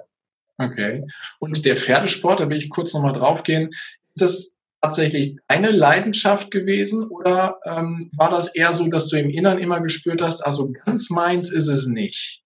Okay. 0.57 1.05
Und 1.39 1.65
der 1.65 1.77
Pferdesport, 1.77 2.41
da 2.41 2.49
will 2.49 2.57
ich 2.57 2.69
kurz 2.69 2.93
nochmal 2.93 3.13
draufgehen. 3.13 3.69
Ist 3.69 4.21
das 4.21 4.56
tatsächlich 4.87 5.35
deine 5.47 5.71
Leidenschaft 5.71 6.49
gewesen 6.49 7.07
oder 7.09 7.59
ähm, 7.65 8.09
war 8.15 8.31
das 8.31 8.55
eher 8.55 8.71
so, 8.71 8.87
dass 8.87 9.09
du 9.09 9.19
im 9.19 9.29
Innern 9.29 9.59
immer 9.59 9.81
gespürt 9.81 10.21
hast, 10.21 10.41
also 10.41 10.71
ganz 10.85 11.09
meins 11.09 11.51
ist 11.51 11.67
es 11.67 11.87
nicht? 11.87 12.43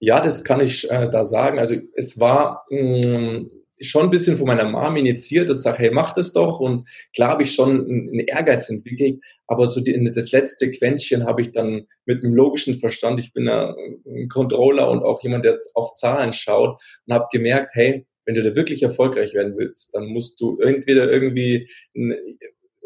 Ja, 0.00 0.20
das 0.20 0.42
kann 0.44 0.60
ich 0.60 0.90
äh, 0.90 1.08
da 1.08 1.24
sagen. 1.24 1.58
Also 1.58 1.76
es 1.94 2.18
war 2.18 2.64
mh, 2.68 3.06
mm, 3.06 3.50
schon 3.80 4.04
ein 4.04 4.10
bisschen 4.10 4.36
von 4.36 4.46
meiner 4.46 4.68
Mom 4.68 4.96
initiiert, 4.96 5.48
dass 5.48 5.58
ich 5.58 5.62
sage, 5.62 5.78
hey, 5.78 5.90
mach 5.92 6.14
das 6.14 6.32
doch. 6.32 6.58
Und 6.58 6.88
klar 7.14 7.30
habe 7.30 7.44
ich 7.44 7.54
schon 7.54 7.86
einen 7.86 8.20
Ehrgeiz 8.20 8.68
entwickelt, 8.68 9.20
aber 9.46 9.66
so 9.68 9.80
die, 9.80 10.10
das 10.12 10.32
letzte 10.32 10.70
Quäntchen 10.70 11.24
habe 11.24 11.42
ich 11.42 11.52
dann 11.52 11.86
mit 12.06 12.24
einem 12.24 12.34
logischen 12.34 12.74
Verstand, 12.74 13.20
ich 13.20 13.32
bin 13.32 13.46
ja 13.46 13.74
ein 14.06 14.28
Controller 14.28 14.90
und 14.90 15.02
auch 15.02 15.22
jemand, 15.22 15.44
der 15.44 15.58
auf 15.74 15.94
Zahlen 15.94 16.32
schaut 16.32 16.80
und 17.06 17.14
habe 17.14 17.26
gemerkt, 17.30 17.70
hey, 17.74 18.04
wenn 18.24 18.34
du 18.34 18.42
da 18.42 18.56
wirklich 18.56 18.82
erfolgreich 18.82 19.34
werden 19.34 19.56
willst, 19.56 19.94
dann 19.94 20.06
musst 20.06 20.40
du 20.40 20.58
entweder 20.60 21.10
irgendwie 21.10 21.68
ein, 21.96 22.14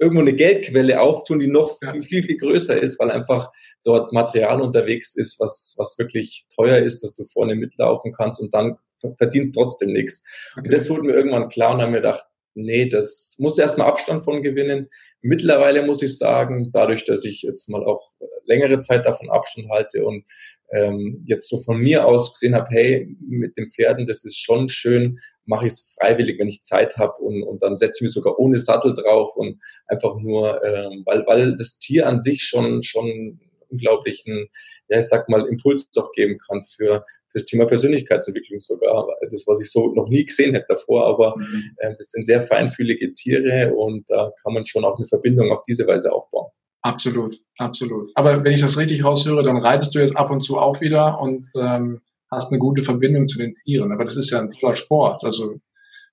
irgendwo 0.00 0.20
eine 0.20 0.34
Geldquelle 0.34 1.00
auftun, 1.00 1.40
die 1.40 1.48
noch 1.48 1.76
viel, 1.78 2.02
viel, 2.02 2.22
viel 2.22 2.36
größer 2.36 2.80
ist, 2.80 2.98
weil 3.00 3.10
einfach 3.10 3.50
dort 3.84 4.12
Material 4.12 4.60
unterwegs 4.60 5.16
ist, 5.16 5.40
was, 5.40 5.74
was 5.76 5.98
wirklich 5.98 6.46
teuer 6.54 6.78
ist, 6.78 7.02
dass 7.02 7.14
du 7.14 7.24
vorne 7.24 7.56
mitlaufen 7.56 8.12
kannst 8.12 8.40
und 8.40 8.54
dann 8.54 8.76
verdienst 9.16 9.54
trotzdem 9.54 9.92
nichts. 9.92 10.24
Okay. 10.52 10.66
Und 10.66 10.72
das 10.72 10.90
wurde 10.90 11.02
mir 11.02 11.14
irgendwann 11.14 11.48
klar 11.48 11.74
und 11.74 11.82
haben 11.82 11.92
mir 11.92 11.98
gedacht, 11.98 12.24
nee, 12.58 12.86
das 12.86 13.36
muss 13.38 13.58
erstmal 13.58 13.88
Abstand 13.88 14.24
von 14.24 14.42
gewinnen. 14.42 14.88
Mittlerweile 15.20 15.82
muss 15.86 16.02
ich 16.02 16.16
sagen, 16.18 16.70
dadurch, 16.72 17.04
dass 17.04 17.24
ich 17.24 17.42
jetzt 17.42 17.68
mal 17.68 17.84
auch 17.84 18.02
längere 18.44 18.78
Zeit 18.78 19.06
davon 19.06 19.30
Abstand 19.30 19.68
halte 19.70 20.04
und 20.04 20.24
ähm, 20.72 21.24
jetzt 21.26 21.48
so 21.48 21.58
von 21.58 21.78
mir 21.78 22.06
aus 22.06 22.32
gesehen 22.32 22.54
habe, 22.54 22.68
hey, 22.70 23.16
mit 23.20 23.56
den 23.56 23.70
Pferden, 23.70 24.06
das 24.06 24.24
ist 24.24 24.38
schon 24.38 24.68
schön, 24.68 25.18
mache 25.44 25.66
ich 25.66 25.72
es 25.72 25.96
freiwillig, 25.98 26.38
wenn 26.38 26.48
ich 26.48 26.62
Zeit 26.62 26.96
habe 26.98 27.14
und, 27.22 27.42
und 27.42 27.62
dann 27.62 27.76
setze 27.76 27.98
ich 27.98 28.02
mich 28.02 28.12
sogar 28.12 28.38
ohne 28.38 28.58
Sattel 28.58 28.94
drauf 28.94 29.34
und 29.36 29.60
einfach 29.86 30.16
nur, 30.18 30.62
ähm, 30.64 31.02
weil, 31.06 31.24
weil 31.26 31.56
das 31.56 31.78
Tier 31.78 32.06
an 32.06 32.20
sich 32.20 32.42
schon, 32.42 32.82
schon 32.82 33.40
unglaublichen, 33.68 34.48
ja, 34.88 34.98
ich 34.98 35.06
sag 35.06 35.28
mal, 35.28 35.46
Impuls 35.46 35.90
doch 35.90 36.10
geben 36.12 36.38
kann 36.38 36.62
für 36.62 37.04
fürs 37.30 37.44
Thema 37.44 37.66
Persönlichkeitsentwicklung 37.66 38.60
sogar. 38.60 39.06
Das, 39.30 39.44
was 39.46 39.60
ich 39.60 39.70
so 39.70 39.92
noch 39.94 40.08
nie 40.08 40.24
gesehen 40.24 40.54
hätte 40.54 40.66
davor, 40.68 41.06
aber 41.06 41.34
mhm. 41.36 41.74
äh, 41.76 41.94
das 41.98 42.10
sind 42.10 42.24
sehr 42.24 42.42
feinfühlige 42.42 43.12
Tiere 43.14 43.74
und 43.74 44.08
da 44.08 44.32
kann 44.42 44.54
man 44.54 44.66
schon 44.66 44.84
auch 44.84 44.96
eine 44.96 45.06
Verbindung 45.06 45.50
auf 45.50 45.62
diese 45.62 45.86
Weise 45.86 46.12
aufbauen. 46.12 46.50
Absolut, 46.82 47.40
absolut. 47.58 48.10
Aber 48.14 48.44
wenn 48.44 48.52
ich 48.52 48.60
das 48.60 48.78
richtig 48.78 49.04
raushöre, 49.04 49.42
dann 49.42 49.58
reitest 49.58 49.94
du 49.94 49.98
jetzt 49.98 50.16
ab 50.16 50.30
und 50.30 50.42
zu 50.42 50.58
auch 50.58 50.80
wieder 50.80 51.20
und 51.20 51.48
ähm, 51.58 52.00
hast 52.30 52.52
eine 52.52 52.60
gute 52.60 52.82
Verbindung 52.82 53.26
zu 53.26 53.38
den 53.38 53.54
Tieren. 53.64 53.92
Aber 53.92 54.04
das 54.04 54.16
ist 54.16 54.30
ja 54.30 54.40
ein 54.40 54.52
toller 54.52 54.76
Sport. 54.76 55.24
Also 55.24 55.56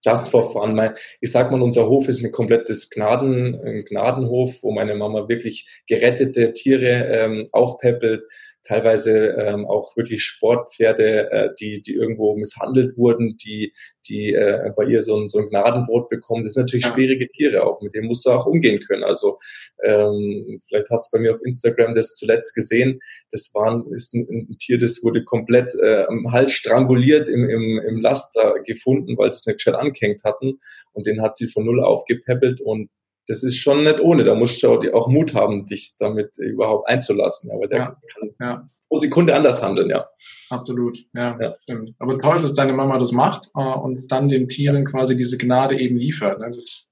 just 0.05 0.29
for 0.29 0.43
fun. 0.51 0.79
Ich 1.19 1.31
sag 1.31 1.51
mal, 1.51 1.61
unser 1.61 1.87
Hof 1.87 2.07
ist 2.07 2.23
ein 2.23 2.31
komplettes 2.31 2.89
Gnaden, 2.89 3.59
ein 3.65 3.83
Gnadenhof, 3.83 4.61
wo 4.63 4.71
meine 4.71 4.95
Mama 4.95 5.27
wirklich 5.27 5.81
gerettete 5.87 6.53
Tiere 6.53 7.07
ähm, 7.11 7.47
aufpäppelt, 7.51 8.23
teilweise 8.65 9.35
ähm, 9.39 9.65
auch 9.65 9.95
wirklich 9.95 10.23
Sportpferde, 10.23 11.31
äh, 11.31 11.49
die, 11.59 11.81
die 11.81 11.93
irgendwo 11.93 12.35
misshandelt 12.35 12.97
wurden, 12.97 13.37
die, 13.37 13.71
die 14.07 14.33
äh, 14.33 14.71
bei 14.75 14.85
ihr 14.85 15.01
so 15.01 15.17
ein, 15.17 15.27
so 15.27 15.39
ein 15.39 15.49
Gnadenbrot 15.49 16.09
bekommen. 16.09 16.43
Das 16.43 16.53
sind 16.53 16.63
natürlich 16.63 16.85
schwierige 16.85 17.27
Tiere 17.29 17.63
auch, 17.63 17.81
mit 17.81 17.93
denen 17.93 18.07
musst 18.07 18.25
du 18.25 18.31
auch 18.31 18.45
umgehen 18.45 18.79
können. 18.79 19.03
Also 19.03 19.37
ähm, 19.83 20.59
vielleicht 20.67 20.89
hast 20.89 21.11
du 21.11 21.17
bei 21.17 21.21
mir 21.21 21.33
auf 21.33 21.41
Instagram 21.45 21.93
das 21.93 22.15
zuletzt 22.15 22.55
gesehen. 22.55 22.99
Das 23.31 23.51
war 23.53 23.85
ist 23.91 24.13
ein, 24.13 24.27
ein 24.29 24.57
Tier, 24.57 24.77
das 24.77 25.03
wurde 25.03 25.23
komplett 25.23 25.75
äh, 25.81 26.05
am 26.07 26.31
Hals 26.31 26.51
stranguliert 26.51 27.29
im, 27.29 27.49
im, 27.49 27.81
im 27.87 28.01
Laster 28.01 28.55
gefunden, 28.65 29.17
weil 29.17 29.31
sie 29.31 29.37
es 29.37 29.45
nicht 29.45 29.61
schnell 29.61 29.75
angehängt 29.75 30.23
hatten. 30.23 30.59
Und 30.93 31.05
den 31.05 31.21
hat 31.21 31.35
sie 31.35 31.47
von 31.47 31.65
null 31.65 31.83
aufgepäppelt 31.83 32.61
und 32.61 32.89
das 33.27 33.43
ist 33.43 33.57
schon 33.57 33.83
nicht 33.83 33.99
ohne. 33.99 34.23
Da 34.23 34.35
musst 34.35 34.61
du 34.61 34.69
auch 34.93 35.07
Mut 35.07 35.33
haben, 35.33 35.65
dich 35.65 35.95
damit 35.97 36.37
überhaupt 36.37 36.87
einzulassen. 36.89 37.51
Aber 37.51 37.67
der 37.67 37.77
ja, 37.77 37.85
kann 38.13 38.31
ja. 38.39 38.65
pro 38.87 38.99
Sekunde 38.99 39.35
anders 39.35 39.61
handeln, 39.61 39.89
ja. 39.89 40.07
Absolut, 40.49 40.99
ja, 41.13 41.37
ja, 41.39 41.55
stimmt. 41.63 41.95
Aber 41.99 42.19
toll, 42.19 42.41
dass 42.41 42.53
deine 42.53 42.73
Mama 42.73 42.99
das 42.99 43.11
macht 43.11 43.49
äh, 43.55 43.59
und 43.59 44.11
dann 44.11 44.29
den 44.29 44.47
Tieren 44.47 44.85
quasi 44.85 45.17
diese 45.17 45.37
Gnade 45.37 45.79
eben 45.79 45.97
liefert. 45.97 46.39
Ne? 46.39 46.51
Das, 46.51 46.91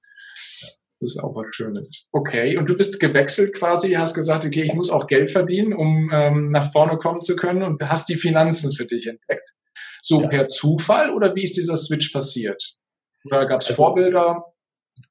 das 1.00 1.16
ist 1.16 1.24
auch 1.24 1.36
was 1.36 1.48
Schönes. 1.52 2.08
Okay, 2.12 2.58
und 2.58 2.70
du 2.70 2.76
bist 2.76 3.00
gewechselt 3.00 3.54
quasi, 3.54 3.92
hast 3.92 4.16
gesagt, 4.16 4.46
okay, 4.46 4.64
ich 4.64 4.74
muss 4.74 4.90
auch 4.90 5.08
Geld 5.08 5.32
verdienen, 5.32 5.74
um 5.74 6.10
ähm, 6.12 6.52
nach 6.52 6.72
vorne 6.72 6.98
kommen 6.98 7.22
zu 7.22 7.36
können 7.36 7.62
und 7.62 7.84
hast 7.88 8.10
die 8.10 8.16
Finanzen 8.16 8.74
für 8.74 8.86
dich 8.86 9.08
entdeckt. 9.08 9.50
So 10.02 10.28
per 10.28 10.50
Zufall 10.50 11.12
oder 11.12 11.34
wie 11.36 11.44
ist 11.44 11.56
dieser 11.56 11.78
Switch 11.78 12.12
passiert? 12.12 12.76
Oder 13.26 13.46
gab 13.46 13.62
es 13.62 13.68
also, 13.68 13.78
Vorbilder? 13.78 14.53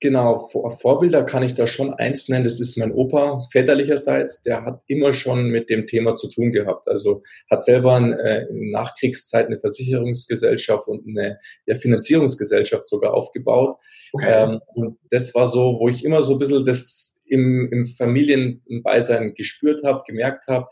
Genau, 0.00 0.48
Vor 0.48 0.70
Vorbilder 0.70 1.24
kann 1.24 1.42
ich 1.42 1.54
da 1.54 1.66
schon 1.66 1.94
eins 1.94 2.28
nennen. 2.28 2.44
Das 2.44 2.60
ist 2.60 2.76
mein 2.76 2.92
Opa 2.92 3.40
väterlicherseits. 3.50 4.42
Der 4.42 4.64
hat 4.64 4.82
immer 4.86 5.12
schon 5.12 5.48
mit 5.48 5.70
dem 5.70 5.86
Thema 5.86 6.16
zu 6.16 6.28
tun 6.28 6.52
gehabt. 6.52 6.88
Also 6.88 7.22
hat 7.50 7.64
selber 7.64 7.96
in, 7.98 8.12
äh, 8.12 8.46
in 8.46 8.70
Nachkriegszeit 8.70 9.46
eine 9.46 9.60
Versicherungsgesellschaft 9.60 10.86
und 10.86 11.06
eine 11.06 11.38
ja, 11.66 11.74
Finanzierungsgesellschaft 11.74 12.88
sogar 12.88 13.14
aufgebaut. 13.14 13.76
Okay. 14.12 14.26
Ähm, 14.28 14.60
und 14.74 14.98
das 15.10 15.34
war 15.34 15.46
so, 15.46 15.78
wo 15.80 15.88
ich 15.88 16.04
immer 16.04 16.22
so 16.22 16.34
ein 16.34 16.38
bisschen 16.38 16.64
das 16.64 17.20
im, 17.26 17.68
im 17.72 17.86
Familienbeisein 17.86 19.34
gespürt 19.34 19.82
habe, 19.84 20.02
gemerkt 20.06 20.46
habe. 20.46 20.66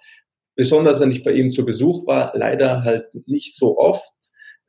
Besonders 0.55 1.01
wenn 1.01 1.11
ich 1.11 1.25
bei 1.25 1.33
ihm 1.33 1.53
zu 1.53 1.65
Besuch 1.65 2.07
war, 2.07 2.33
leider 2.35 2.85
halt 2.85 3.07
nicht 3.27 3.57
so 3.57 3.79
oft. 3.79 4.13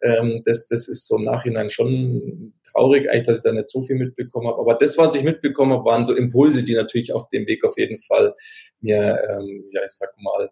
Ähm, 0.01 0.41
das, 0.45 0.67
das 0.67 0.87
ist 0.87 1.07
so 1.07 1.17
im 1.17 1.25
Nachhinein 1.25 1.69
schon 1.69 2.53
traurig, 2.71 3.09
eigentlich, 3.09 3.23
dass 3.23 3.37
ich 3.37 3.43
da 3.43 3.51
nicht 3.51 3.69
so 3.69 3.81
viel 3.81 3.95
mitbekommen 3.95 4.47
habe. 4.47 4.59
Aber 4.59 4.75
das, 4.75 4.97
was 4.97 5.15
ich 5.15 5.23
mitbekommen 5.23 5.73
habe, 5.73 5.85
waren 5.85 6.05
so 6.05 6.15
Impulse, 6.15 6.63
die 6.63 6.73
natürlich 6.73 7.13
auf 7.13 7.27
dem 7.29 7.47
Weg 7.47 7.63
auf 7.63 7.77
jeden 7.77 7.99
Fall 7.99 8.35
mir, 8.79 9.19
ähm, 9.29 9.65
ja, 9.71 9.81
ich 9.83 9.91
sag 9.91 10.09
mal, 10.21 10.49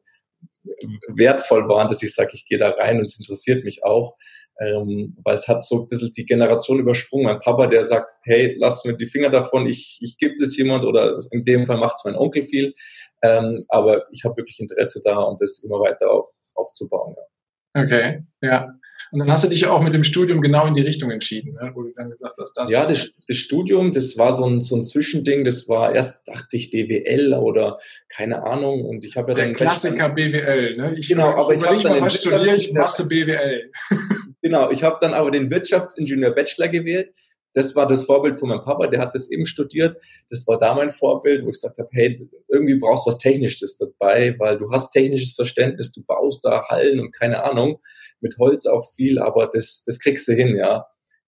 wertvoll 1.07 1.67
waren, 1.67 1.88
dass 1.88 2.03
ich 2.03 2.13
sage, 2.13 2.31
ich 2.33 2.45
gehe 2.45 2.57
da 2.57 2.69
rein 2.71 2.97
und 2.97 3.05
es 3.05 3.19
interessiert 3.19 3.63
mich 3.63 3.83
auch. 3.83 4.15
Ähm, 4.61 5.15
weil 5.23 5.35
es 5.35 5.47
hat 5.47 5.63
so 5.63 5.83
ein 5.83 5.88
bisschen 5.88 6.11
die 6.11 6.25
Generation 6.25 6.79
übersprungen. 6.79 7.27
Mein 7.27 7.39
Papa, 7.39 7.67
der 7.67 7.85
sagt, 7.85 8.11
hey, 8.23 8.57
lass 8.59 8.83
mir 8.83 8.93
die 8.93 9.05
Finger 9.05 9.29
davon, 9.29 9.65
ich, 9.65 9.99
ich 10.01 10.17
gebe 10.17 10.35
das 10.38 10.57
jemand 10.57 10.83
oder 10.83 11.17
in 11.31 11.43
dem 11.43 11.65
Fall 11.65 11.77
macht 11.77 11.95
es 11.95 12.03
mein 12.03 12.17
Onkel 12.17 12.43
viel. 12.43 12.73
Ähm, 13.21 13.61
aber 13.69 14.05
ich 14.11 14.25
habe 14.25 14.35
wirklich 14.35 14.59
Interesse 14.59 15.01
da 15.03 15.17
und 15.19 15.41
das 15.41 15.63
immer 15.63 15.79
weiter 15.79 16.11
auf, 16.11 16.29
aufzubauen. 16.55 17.15
Ja. 17.15 17.83
Okay, 17.83 18.23
ja. 18.41 18.73
Und 19.11 19.19
dann 19.19 19.31
hast 19.31 19.43
du 19.43 19.49
dich 19.49 19.61
ja 19.61 19.71
auch 19.71 19.81
mit 19.81 19.95
dem 19.95 20.03
Studium 20.03 20.41
genau 20.41 20.67
in 20.67 20.73
die 20.73 20.81
Richtung 20.81 21.09
entschieden, 21.09 21.53
ne? 21.53 21.71
wo 21.73 21.83
du 21.83 21.91
dann 21.95 22.09
gesagt 22.11 22.35
hast, 22.39 22.53
das. 22.53 22.71
Ja, 22.71 22.87
das, 22.87 23.09
das 23.27 23.37
Studium, 23.37 23.91
das 23.91 24.17
war 24.17 24.31
so 24.31 24.45
ein, 24.45 24.61
so 24.61 24.75
ein 24.75 24.83
Zwischending. 24.83 25.43
Das 25.43 25.67
war 25.67 25.95
erst, 25.95 26.27
dachte 26.27 26.55
ich, 26.55 26.71
BWL 26.71 27.33
oder 27.33 27.79
keine 28.07 28.43
Ahnung. 28.43 28.85
Und 28.85 29.03
ich 29.03 29.17
habe 29.17 29.31
ja 29.31 29.35
dann. 29.35 29.45
Der 29.47 29.55
Klassiker 29.55 30.09
BWL, 30.09 30.77
ne? 30.77 30.95
Ich, 30.97 31.09
genau, 31.09 31.29
aber 31.29 31.53
ich 31.53 31.63
habe 31.63 31.89
mal, 31.89 32.01
was 32.01 32.19
studiere 32.19 32.55
ich, 32.55 32.71
mache 32.71 33.05
BWL. 33.05 33.71
genau, 34.41 34.69
ich 34.69 34.83
habe 34.83 34.97
dann 35.01 35.13
aber 35.13 35.31
den 35.31 35.49
Wirtschaftsingenieur 35.49 36.31
Bachelor 36.31 36.67
gewählt 36.67 37.13
das 37.53 37.75
war 37.75 37.88
das 37.88 38.06
Vorbild 38.06 38.38
von 38.38 38.50
meinem 38.50 38.63
Papa, 38.63 38.88
der 38.88 39.00
hat 39.00 39.15
das 39.15 39.32
eben 39.32 39.46
studiert. 39.46 39.98
Das 40.29 40.48
war 40.48 40.60
da 40.60 40.75
mein 40.75 40.89
Vorbild, 40.89 41.44
wo 41.44 41.48
ich 41.50 41.53
gesagt 41.53 41.77
habe, 41.79 41.89
hey, 41.91 42.29
irgendwie 42.48 42.75
brauchst 42.75 43.06
du 43.06 43.12
was 43.12 43.18
Technisches 43.18 43.77
dabei, 43.77 44.36
weil 44.38 44.58
du 44.58 44.72
hast 44.72 44.91
technisches 44.91 45.34
Verständnis, 45.34 45.91
du 45.91 46.03
baust 46.03 46.46
da 46.46 46.68
Hallen 46.68 47.00
und 47.00 47.12
keine 47.12 47.44
Ahnung, 47.44 47.79
mit 48.22 48.38
Holz 48.38 48.65
auch 48.65 48.88
viel, 48.96 49.20
aber 49.20 49.48
das, 49.48 49.84
das 49.86 50.00
kriegst 50.00 50.27
du 50.27 50.34
hin, 50.34 50.56
ja. 50.56 50.86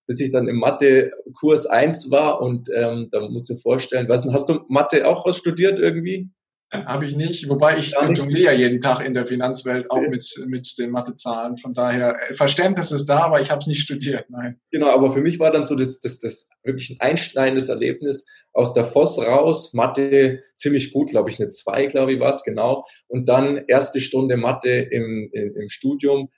Bis 0.08 0.20
ich 0.20 0.32
dann 0.32 0.48
im 0.48 0.58
Mathe 0.58 1.12
Kurs 1.40 1.66
1 1.68 2.12
war 2.12 2.42
und 2.42 2.70
ähm, 2.76 3.08
da 3.12 3.22
musst 3.30 3.50
du 3.50 3.54
dir 3.54 3.60
vorstellen, 3.60 4.10
weißt 4.10 4.26
du, 4.26 4.34
hast 4.34 4.50
du 4.50 4.62
Mathe 4.68 5.08
auch 5.08 5.26
was 5.26 5.38
studiert 5.38 5.80
irgendwie? 5.80 6.30
Habe 6.74 7.06
ich 7.06 7.18
nicht, 7.18 7.50
wobei 7.50 7.78
ich 7.80 7.94
jongliere 8.16 8.56
jeden 8.56 8.80
Tag 8.80 9.06
in 9.06 9.14
der 9.14 9.26
Finanzwelt 9.26 9.92
auch 9.92 10.08
mit, 10.08 10.26
mit 10.48 10.78
den 10.80 10.92
Mathezahlen. 10.92 11.58
Von 11.58 11.74
daher, 11.74 12.18
Verständnis 12.34 12.94
ist 12.94 13.08
da, 13.08 13.26
aber 13.26 13.42
ich 13.42 13.52
habe 13.52 13.60
es 13.60 13.68
nicht 13.68 13.82
studiert, 13.82 14.30
nein. 14.30 14.58
Genau, 14.72 14.88
aber 14.88 15.12
für 15.12 15.20
mich 15.20 15.38
war 15.38 15.52
dann 15.52 15.66
so 15.66 15.76
das, 15.76 16.00
das, 16.00 16.20
das 16.20 16.48
wirklich 16.64 16.92
ein 16.92 17.02
einschneidendes 17.02 17.68
Erlebnis 17.68 18.26
aus 18.54 18.72
der 18.72 18.86
FOS 18.86 19.20
raus, 19.20 19.74
Mathe 19.74 20.44
ziemlich 20.56 20.94
gut, 20.94 21.10
glaube 21.10 21.30
ich, 21.30 21.42
eine 21.42 21.50
2, 21.50 21.88
glaube 21.88 22.14
ich, 22.14 22.22
war 22.22 22.30
es, 22.30 22.44
genau. 22.44 22.86
Und 23.08 23.28
dann 23.28 23.66
erste 23.68 24.00
Stunde 24.00 24.38
Mathe 24.38 24.70
im, 24.70 25.30
im, 25.34 25.56
im 25.58 25.68
Studium, 25.68 26.30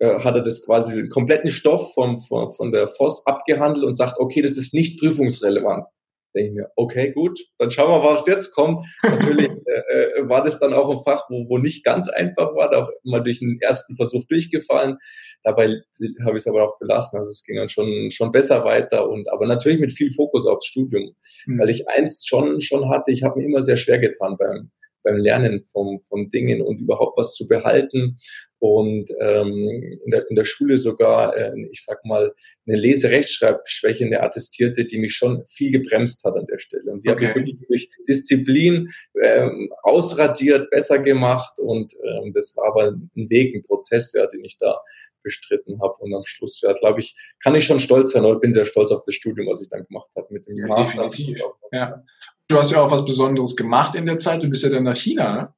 äh, 0.00 0.20
hat 0.20 0.36
er 0.36 0.42
das 0.42 0.64
quasi 0.64 0.96
den 0.96 1.10
kompletten 1.10 1.50
Stoff 1.50 1.92
vom, 1.92 2.18
von, 2.18 2.50
von 2.50 2.72
der 2.72 2.88
FOS 2.88 3.26
abgehandelt 3.26 3.84
und 3.84 3.94
sagt, 3.94 4.20
okay, 4.20 4.40
das 4.40 4.56
ist 4.56 4.72
nicht 4.72 4.98
prüfungsrelevant 4.98 5.86
denke 6.36 6.50
ich 6.50 6.56
mir, 6.56 6.70
okay, 6.76 7.12
gut, 7.12 7.40
dann 7.58 7.70
schauen 7.70 7.90
wir, 7.90 8.08
was 8.08 8.26
jetzt 8.26 8.52
kommt. 8.52 8.82
Natürlich 9.02 9.48
äh, 9.66 10.20
äh, 10.20 10.28
war 10.28 10.44
das 10.44 10.58
dann 10.58 10.74
auch 10.74 10.90
ein 10.90 11.02
Fach, 11.02 11.24
wo, 11.30 11.48
wo 11.48 11.58
nicht 11.58 11.84
ganz 11.84 12.08
einfach 12.08 12.54
war, 12.54 12.70
da 12.70 12.84
auch 12.84 12.90
immer 13.04 13.20
durch 13.20 13.40
den 13.40 13.58
ersten 13.60 13.96
Versuch 13.96 14.24
durchgefallen. 14.28 14.98
Dabei 15.42 15.76
habe 16.24 16.36
ich 16.36 16.42
es 16.42 16.46
aber 16.46 16.64
auch 16.64 16.78
belassen. 16.78 17.18
Also 17.18 17.30
es 17.30 17.42
ging 17.44 17.56
dann 17.56 17.68
schon, 17.68 18.10
schon 18.10 18.32
besser 18.32 18.64
weiter 18.64 19.08
und 19.08 19.30
aber 19.32 19.46
natürlich 19.46 19.80
mit 19.80 19.92
viel 19.92 20.12
Fokus 20.12 20.46
aufs 20.46 20.66
Studium. 20.66 21.14
Mhm. 21.46 21.58
Weil 21.58 21.70
ich 21.70 21.88
eins 21.88 22.24
schon, 22.26 22.60
schon 22.60 22.90
hatte, 22.90 23.10
ich 23.10 23.22
habe 23.22 23.40
mir 23.40 23.46
immer 23.46 23.62
sehr 23.62 23.76
schwer 23.76 23.98
getan 23.98 24.36
beim, 24.38 24.70
beim 25.06 25.16
Lernen 25.16 25.62
von, 25.62 26.00
von 26.00 26.28
Dingen 26.28 26.60
und 26.60 26.80
überhaupt 26.80 27.16
was 27.16 27.34
zu 27.34 27.46
behalten. 27.46 28.18
Und 28.58 29.10
ähm, 29.20 29.98
in, 30.04 30.10
der, 30.10 30.28
in 30.28 30.34
der 30.34 30.44
Schule 30.44 30.78
sogar, 30.78 31.36
äh, 31.36 31.52
ich 31.70 31.84
sag 31.84 32.04
mal, 32.04 32.32
eine 32.66 32.76
Leserechtschreibschwäche, 32.76 34.04
eine 34.04 34.22
attestierte, 34.22 34.84
die 34.84 34.98
mich 34.98 35.14
schon 35.14 35.44
viel 35.46 35.70
gebremst 35.70 36.24
hat 36.24 36.36
an 36.36 36.46
der 36.46 36.58
Stelle. 36.58 36.90
Und 36.90 37.04
die 37.04 37.10
okay. 37.10 37.28
habe 37.28 37.40
ich 37.40 37.46
wirklich 37.46 37.66
durch 37.68 37.90
Disziplin 38.08 38.88
ähm, 39.22 39.70
ausradiert, 39.82 40.70
besser 40.70 40.98
gemacht. 40.98 41.58
Und 41.58 41.92
ähm, 42.02 42.32
das 42.32 42.56
war 42.56 42.68
aber 42.68 42.88
ein 42.88 43.30
Weg, 43.30 43.54
ein 43.54 43.62
Prozess, 43.62 44.12
ja, 44.14 44.26
den 44.26 44.44
ich 44.44 44.56
da 44.58 44.80
bestritten 45.26 45.82
habe. 45.82 45.94
Und 45.98 46.14
am 46.14 46.22
Schluss, 46.24 46.60
ja, 46.62 46.72
glaube 46.72 47.00
ich, 47.00 47.16
kann 47.42 47.56
ich 47.56 47.64
schon 47.64 47.80
stolz 47.80 48.12
sein 48.12 48.24
oder 48.24 48.38
bin 48.38 48.52
sehr 48.52 48.64
stolz 48.64 48.92
auf 48.92 49.02
das 49.04 49.16
Studium, 49.16 49.48
was 49.48 49.60
ich 49.60 49.68
dann 49.68 49.84
gemacht 49.84 50.10
habe 50.16 50.28
mit 50.30 50.46
dem 50.46 50.56
ja, 50.56 50.68
Master. 50.68 51.08
Definitiv. 51.08 51.42
Ja. 51.72 52.04
Du 52.46 52.56
hast 52.56 52.70
ja 52.70 52.80
auch 52.80 52.92
was 52.92 53.04
Besonderes 53.04 53.56
gemacht 53.56 53.96
in 53.96 54.06
der 54.06 54.18
Zeit. 54.18 54.42
Du 54.42 54.48
bist 54.48 54.62
ja 54.62 54.70
dann 54.70 54.84
nach 54.84 54.96
China, 54.96 55.34
ne? 55.34 55.54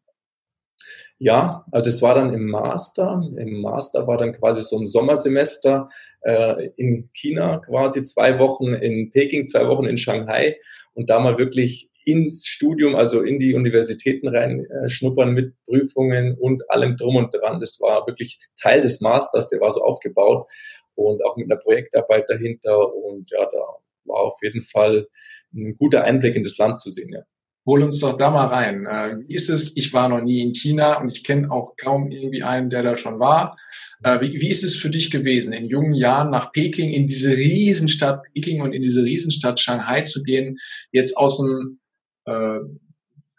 Ja, 1.20 1.64
also 1.72 1.90
das 1.90 2.00
war 2.00 2.14
dann 2.14 2.32
im 2.32 2.46
Master. 2.46 3.20
Im 3.36 3.60
Master 3.60 4.06
war 4.06 4.16
dann 4.16 4.32
quasi 4.32 4.62
so 4.62 4.78
ein 4.78 4.86
Sommersemester 4.86 5.88
äh, 6.22 6.70
in 6.76 7.10
China, 7.12 7.58
quasi 7.58 8.04
zwei 8.04 8.38
Wochen 8.38 8.72
in 8.72 9.10
Peking, 9.10 9.48
zwei 9.48 9.66
Wochen 9.66 9.84
in 9.84 9.98
Shanghai 9.98 10.56
und 10.94 11.10
da 11.10 11.18
mal 11.18 11.36
wirklich 11.36 11.90
ins 12.08 12.46
Studium, 12.46 12.94
also 12.96 13.20
in 13.20 13.38
die 13.38 13.54
Universitäten 13.54 14.28
rein 14.28 14.64
äh, 14.64 15.26
mit 15.26 15.52
Prüfungen 15.66 16.38
und 16.38 16.62
allem 16.70 16.96
drum 16.96 17.16
und 17.16 17.34
dran. 17.34 17.60
Das 17.60 17.78
war 17.80 18.06
wirklich 18.06 18.38
Teil 18.58 18.80
des 18.80 19.02
Masters, 19.02 19.48
der 19.48 19.60
war 19.60 19.70
so 19.70 19.82
aufgebaut 19.82 20.48
und 20.94 21.22
auch 21.22 21.36
mit 21.36 21.50
einer 21.50 21.60
Projektarbeit 21.60 22.24
dahinter 22.30 22.94
und 22.94 23.30
ja, 23.30 23.44
da 23.44 23.58
war 24.04 24.20
auf 24.20 24.38
jeden 24.42 24.62
Fall 24.62 25.06
ein 25.54 25.76
guter 25.76 26.04
Einblick 26.04 26.34
in 26.34 26.44
das 26.44 26.56
Land 26.56 26.78
zu 26.80 26.88
sehen, 26.88 27.12
ja. 27.12 27.24
Hol 27.66 27.82
uns 27.82 28.00
doch 28.00 28.16
da 28.16 28.30
mal 28.30 28.46
rein. 28.46 28.86
Äh, 28.86 29.28
wie 29.28 29.34
ist 29.34 29.50
es? 29.50 29.76
Ich 29.76 29.92
war 29.92 30.08
noch 30.08 30.22
nie 30.22 30.40
in 30.40 30.54
China 30.54 31.02
und 31.02 31.12
ich 31.12 31.22
kenne 31.22 31.50
auch 31.50 31.76
kaum 31.76 32.10
irgendwie 32.10 32.42
einen, 32.42 32.70
der 32.70 32.82
da 32.82 32.96
schon 32.96 33.18
war. 33.18 33.58
Äh, 34.02 34.22
wie, 34.22 34.40
wie 34.40 34.48
ist 34.48 34.64
es 34.64 34.76
für 34.76 34.88
dich 34.88 35.10
gewesen, 35.10 35.52
in 35.52 35.66
jungen 35.66 35.92
Jahren 35.92 36.30
nach 36.30 36.52
Peking, 36.52 36.90
in 36.90 37.08
diese 37.08 37.36
Riesenstadt 37.36 38.22
Peking 38.32 38.62
und 38.62 38.72
in 38.72 38.80
diese 38.80 39.04
Riesenstadt 39.04 39.60
Shanghai 39.60 40.00
zu 40.00 40.22
gehen, 40.22 40.56
jetzt 40.92 41.18
aus 41.18 41.36
dem, 41.36 41.78
äh, 42.28 42.60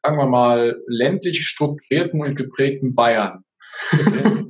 sagen 0.03 0.17
wir 0.17 0.27
mal, 0.27 0.81
ländlich 0.87 1.45
strukturierten 1.47 2.21
und 2.21 2.35
geprägten 2.35 2.95
Bayern? 2.95 3.43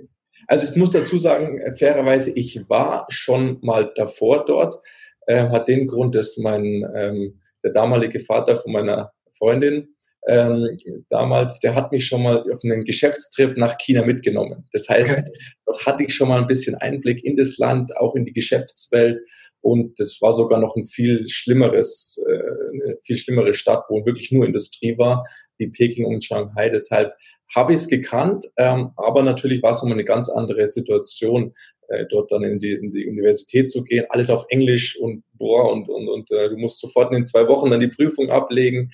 Also 0.51 0.67
ich 0.67 0.75
muss 0.77 0.89
dazu 0.89 1.19
sagen, 1.19 1.61
fairerweise, 1.75 2.31
ich 2.31 2.67
war 2.67 3.05
schon 3.09 3.59
mal 3.61 3.91
davor 3.93 4.45
dort, 4.45 4.83
äh, 5.27 5.47
hat 5.49 5.67
den 5.67 5.85
Grund, 5.85 6.15
dass 6.15 6.37
mein 6.37 6.83
ähm, 6.95 7.39
der 7.63 7.71
damalige 7.71 8.19
Vater 8.19 8.57
von 8.57 8.71
meiner 8.71 9.11
Freundin 9.37 9.89
ähm, 10.27 10.75
damals, 11.09 11.59
der 11.59 11.75
hat 11.75 11.91
mich 11.91 12.05
schon 12.05 12.23
mal 12.23 12.43
auf 12.51 12.61
einen 12.63 12.83
Geschäftstrip 12.83 13.57
nach 13.57 13.77
China 13.77 14.03
mitgenommen. 14.03 14.65
Das 14.71 14.89
heißt, 14.89 15.29
okay. 15.29 15.39
dort 15.65 15.85
hatte 15.85 16.03
ich 16.03 16.15
schon 16.15 16.29
mal 16.29 16.41
ein 16.41 16.47
bisschen 16.47 16.75
Einblick 16.75 17.23
in 17.23 17.37
das 17.37 17.57
Land, 17.57 17.95
auch 17.97 18.15
in 18.15 18.25
die 18.25 18.33
Geschäftswelt. 18.33 19.19
Und 19.61 19.99
das 19.99 20.19
war 20.21 20.33
sogar 20.33 20.59
noch 20.59 20.75
ein 20.75 20.85
viel 20.85 21.27
schlimmeres, 21.27 22.23
äh, 22.27 22.31
eine 22.31 22.97
viel 23.03 23.17
schlimmere 23.17 23.53
Stadt, 23.53 23.83
wo 23.89 24.05
wirklich 24.05 24.31
nur 24.31 24.45
Industrie 24.45 24.97
war, 24.97 25.23
wie 25.57 25.67
Peking 25.67 26.05
und 26.05 26.23
Shanghai. 26.23 26.69
Deshalb 26.69 27.13
habe 27.53 27.73
ich 27.73 27.79
es 27.79 27.87
gekannt, 27.87 28.45
ähm, 28.57 28.91
aber 28.95 29.23
natürlich 29.23 29.61
war 29.61 29.71
es 29.71 29.77
nochmal 29.77 29.93
eine 29.93 30.05
ganz 30.05 30.29
andere 30.29 30.65
Situation, 30.65 31.53
äh, 31.89 32.05
dort 32.09 32.31
dann 32.31 32.43
in 32.43 32.59
die, 32.59 32.71
in 32.71 32.89
die 32.89 33.07
Universität 33.07 33.69
zu 33.69 33.83
gehen. 33.83 34.05
Alles 34.09 34.29
auf 34.29 34.45
Englisch 34.49 34.97
und 34.97 35.23
boah, 35.33 35.71
und, 35.71 35.89
und, 35.89 36.07
und 36.07 36.31
äh, 36.31 36.49
du 36.49 36.57
musst 36.57 36.79
sofort 36.79 37.13
in 37.13 37.25
zwei 37.25 37.47
Wochen 37.47 37.69
dann 37.69 37.81
die 37.81 37.89
Prüfung 37.89 38.29
ablegen. 38.29 38.91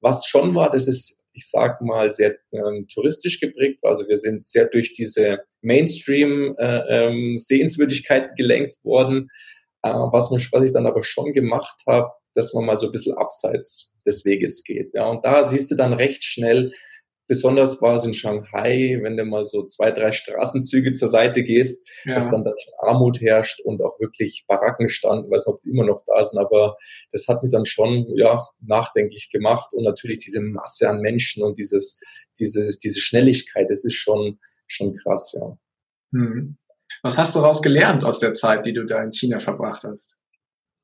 Was 0.00 0.26
schon 0.26 0.54
war, 0.54 0.70
das 0.70 0.88
ist, 0.88 1.24
ich 1.34 1.48
sag 1.48 1.82
mal, 1.82 2.10
sehr 2.12 2.36
ähm, 2.52 2.84
touristisch 2.92 3.38
geprägt. 3.38 3.78
Also 3.82 4.08
wir 4.08 4.16
sind 4.16 4.42
sehr 4.42 4.66
durch 4.66 4.92
diese 4.94 5.38
Mainstream-Sehenswürdigkeiten 5.60 8.28
äh, 8.28 8.30
ähm, 8.30 8.36
gelenkt 8.36 8.82
worden. 8.82 9.28
Äh, 9.82 9.90
was, 9.90 10.30
man, 10.30 10.40
was 10.52 10.64
ich 10.64 10.72
dann 10.72 10.86
aber 10.86 11.02
schon 11.02 11.32
gemacht 11.32 11.82
habe, 11.86 12.10
dass 12.34 12.54
man 12.54 12.64
mal 12.64 12.78
so 12.78 12.86
ein 12.86 12.92
bisschen 12.92 13.16
abseits 13.16 13.92
des 14.06 14.24
Weges 14.24 14.62
geht. 14.64 14.94
Ja, 14.94 15.06
und 15.06 15.24
da 15.24 15.46
siehst 15.46 15.70
du 15.70 15.74
dann 15.74 15.92
recht 15.92 16.24
schnell, 16.24 16.72
besonders 17.30 17.80
war 17.80 17.94
es 17.94 18.04
in 18.04 18.12
Shanghai, 18.12 18.98
wenn 19.02 19.16
du 19.16 19.24
mal 19.24 19.46
so 19.46 19.64
zwei, 19.64 19.92
drei 19.92 20.10
Straßenzüge 20.10 20.92
zur 20.92 21.06
Seite 21.06 21.44
gehst, 21.44 21.88
ja. 22.04 22.16
dass 22.16 22.28
dann 22.28 22.42
da 22.42 22.52
schon 22.58 22.72
Armut 22.80 23.20
herrscht 23.20 23.60
und 23.60 23.80
auch 23.82 24.00
wirklich 24.00 24.46
Baracken 24.48 24.88
standen, 24.88 25.26
ich 25.26 25.30
weiß 25.30 25.46
nicht, 25.46 25.54
ob 25.54 25.60
die 25.60 25.70
immer 25.70 25.86
noch 25.86 26.02
da 26.06 26.24
sind, 26.24 26.40
aber 26.40 26.76
das 27.12 27.28
hat 27.28 27.44
mich 27.44 27.52
dann 27.52 27.66
schon, 27.66 28.06
ja, 28.16 28.44
nachdenklich 28.60 29.30
gemacht 29.30 29.72
und 29.72 29.84
natürlich 29.84 30.18
diese 30.18 30.40
Masse 30.40 30.88
an 30.88 31.00
Menschen 31.02 31.44
und 31.44 31.56
dieses, 31.56 32.00
dieses, 32.40 32.80
diese 32.80 33.00
Schnelligkeit, 33.00 33.70
das 33.70 33.84
ist 33.84 33.94
schon, 33.94 34.40
schon 34.66 34.94
krass, 34.94 35.32
ja. 35.32 35.56
Hm. 36.12 36.56
Was 37.02 37.16
hast 37.16 37.36
du 37.36 37.40
daraus 37.40 37.62
gelernt 37.62 38.04
aus 38.04 38.18
der 38.18 38.34
Zeit, 38.34 38.66
die 38.66 38.72
du 38.72 38.84
da 38.84 39.02
in 39.02 39.12
China 39.12 39.38
verbracht 39.38 39.84
hast? 39.84 40.18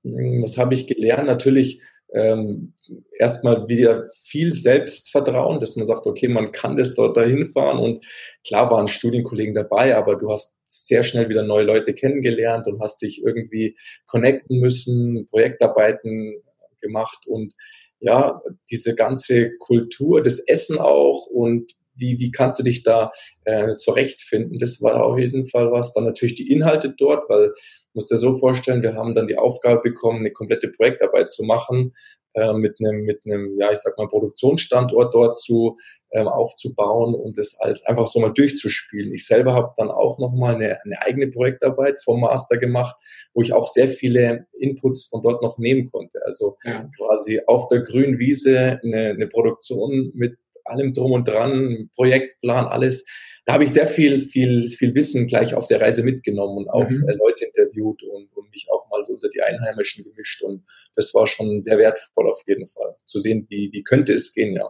Hm, 0.05 0.43
was 0.43 0.59
habe 0.59 0.75
ich 0.75 0.87
gelernt? 0.87 1.27
Natürlich 1.27 1.83
ähm, 2.13 2.75
erstmal 3.19 3.69
wieder 3.69 4.07
viel 4.23 4.55
Selbstvertrauen, 4.55 5.59
dass 5.59 5.77
man 5.77 5.85
sagt, 5.85 6.07
okay, 6.07 6.29
man 6.29 6.53
kann 6.53 6.77
das 6.77 6.95
dort 6.95 7.17
dahin 7.17 7.45
fahren 7.45 7.79
und 7.79 8.07
klar 8.47 8.71
waren 8.71 8.89
Studienkollegen 8.89 9.55
dabei, 9.55 9.97
aber 9.97 10.17
du 10.17 10.31
hast 10.31 10.59
sehr 10.65 11.03
schnell 11.03 11.29
wieder 11.29 11.43
neue 11.43 11.65
Leute 11.65 11.95
kennengelernt 11.95 12.67
und 12.67 12.81
hast 12.81 13.03
dich 13.03 13.23
irgendwie 13.25 13.77
connecten 14.07 14.61
müssen, 14.61 15.27
Projektarbeiten 15.29 16.43
gemacht 16.81 17.27
und 17.27 17.55
ja, 17.99 18.41
diese 18.71 18.95
ganze 18.95 19.57
Kultur, 19.57 20.23
das 20.23 20.39
Essen 20.39 20.79
auch 20.79 21.27
und 21.27 21.73
wie, 21.97 22.19
wie 22.19 22.31
kannst 22.31 22.59
du 22.59 22.63
dich 22.63 22.83
da 22.83 23.11
äh, 23.45 23.77
zurechtfinden? 23.77 24.59
Das 24.59 24.83
war 24.83 25.05
auf 25.05 25.19
jeden 25.19 25.47
Fall 25.47 25.73
was. 25.73 25.93
Dann 25.93 26.05
natürlich 26.05 26.35
die 26.35 26.51
Inhalte 26.51 26.95
dort, 26.97 27.29
weil 27.29 27.53
musst 27.97 28.11
dir 28.11 28.19
so 28.19 28.35
vorstellen, 28.35 28.83
wir 28.83 28.95
haben 28.95 29.15
dann 29.15 29.27
die 29.27 29.39
Aufgabe 29.39 29.81
bekommen, 29.81 30.21
eine 30.21 30.31
komplette 30.31 30.69
Projektarbeit 30.69 31.31
zu 31.33 31.43
machen, 31.45 31.95
äh, 32.35 32.53
mit 32.53 32.79
einem, 32.79 33.05
mit 33.05 33.23
einem, 33.25 33.59
ja, 33.59 33.73
ich 33.73 33.79
sag 33.79 33.97
mal, 33.97 34.07
Produktionsstandort 34.07 35.15
dort 35.15 35.39
zu 35.39 35.77
ähm, 36.13 36.29
aufzubauen 36.29 37.15
und 37.15 37.39
das 37.39 37.59
als 37.59 37.85
einfach 37.87 38.07
so 38.07 38.21
mal 38.21 38.33
durchzuspielen. 38.33 39.13
Ich 39.15 39.27
selber 39.27 39.55
habe 39.55 39.73
dann 39.79 39.91
auch 39.91 40.19
nochmal 40.19 40.57
eine, 40.57 40.79
eine 40.85 41.01
eigene 41.01 41.29
Projektarbeit 41.29 42.03
vom 42.05 42.21
Master 42.21 42.59
gemacht, 42.59 42.95
wo 43.33 43.41
ich 43.41 43.55
auch 43.55 43.67
sehr 43.67 43.89
viele 43.89 44.47
Inputs 44.59 45.07
von 45.07 45.23
dort 45.23 45.43
noch 45.43 45.57
nehmen 45.57 45.91
konnte. 45.91 46.21
Also 46.27 46.59
ja. 46.65 46.87
quasi 46.99 47.41
auf 47.47 47.69
der 47.69 47.81
grünen 47.81 48.19
Wiese 48.19 48.81
eine, 48.83 49.11
eine 49.11 49.29
Produktion 49.29 50.13
mit 50.15 50.37
allem 50.69 50.95
drum 50.95 51.13
und 51.13 51.29
dran, 51.29 51.91
Projektplan, 51.95 52.67
alles. 52.67 53.07
Da 53.45 53.53
habe 53.53 53.65
ich 53.65 53.73
sehr 53.73 53.87
viel, 53.87 54.19
viel, 54.19 54.69
viel 54.69 54.95
Wissen 54.95 55.27
gleich 55.27 55.55
auf 55.55 55.69
der 55.69 55.81
Reise 55.81 56.03
mitgenommen 56.03 56.59
und 56.59 56.69
auch 56.69 56.89
mhm. 56.89 57.09
Äh, 57.09 57.15
Leute 57.15 57.45
interviewt 57.45 58.03
und, 58.03 58.37
und 58.37 58.51
mich 58.51 58.67
auch 58.73 58.89
mal 58.91 59.05
so 59.05 59.15
unter 59.15 59.29
die 59.29 59.41
Einheimischen 59.41 60.05
gemischt. 60.05 60.43
Und 60.43 60.65
das 60.95 61.15
war 61.15 61.27
schon 61.27 61.59
sehr 61.61 61.79
wertvoll 61.79 62.29
auf 62.29 62.43
jeden 62.47 62.67
Fall, 62.67 62.97
zu 63.05 63.19
sehen, 63.21 63.47
wie, 63.49 63.71
wie 63.73 63.85
könnte 63.85 64.13
es 64.15 64.35
gehen, 64.35 64.55
ja. 64.55 64.69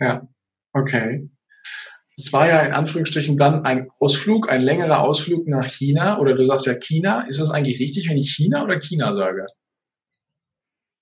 Ja, 0.00 0.28
okay. 0.72 1.20
Es 2.18 2.32
war 2.32 2.48
ja 2.48 2.60
in 2.60 2.72
Anführungsstrichen 2.72 3.36
dann 3.36 3.66
ein 3.66 3.90
Ausflug, 4.00 4.48
ein 4.48 4.62
längerer 4.62 5.00
Ausflug 5.00 5.46
nach 5.46 5.66
China. 5.66 6.18
Oder 6.18 6.34
du 6.34 6.46
sagst 6.46 6.66
ja 6.66 6.74
China. 6.74 7.26
Ist 7.28 7.40
das 7.40 7.50
eigentlich 7.50 7.78
richtig, 7.78 8.08
wenn 8.08 8.16
ich 8.16 8.30
China 8.30 8.64
oder 8.64 8.80
China 8.80 9.14
sage? 9.14 9.44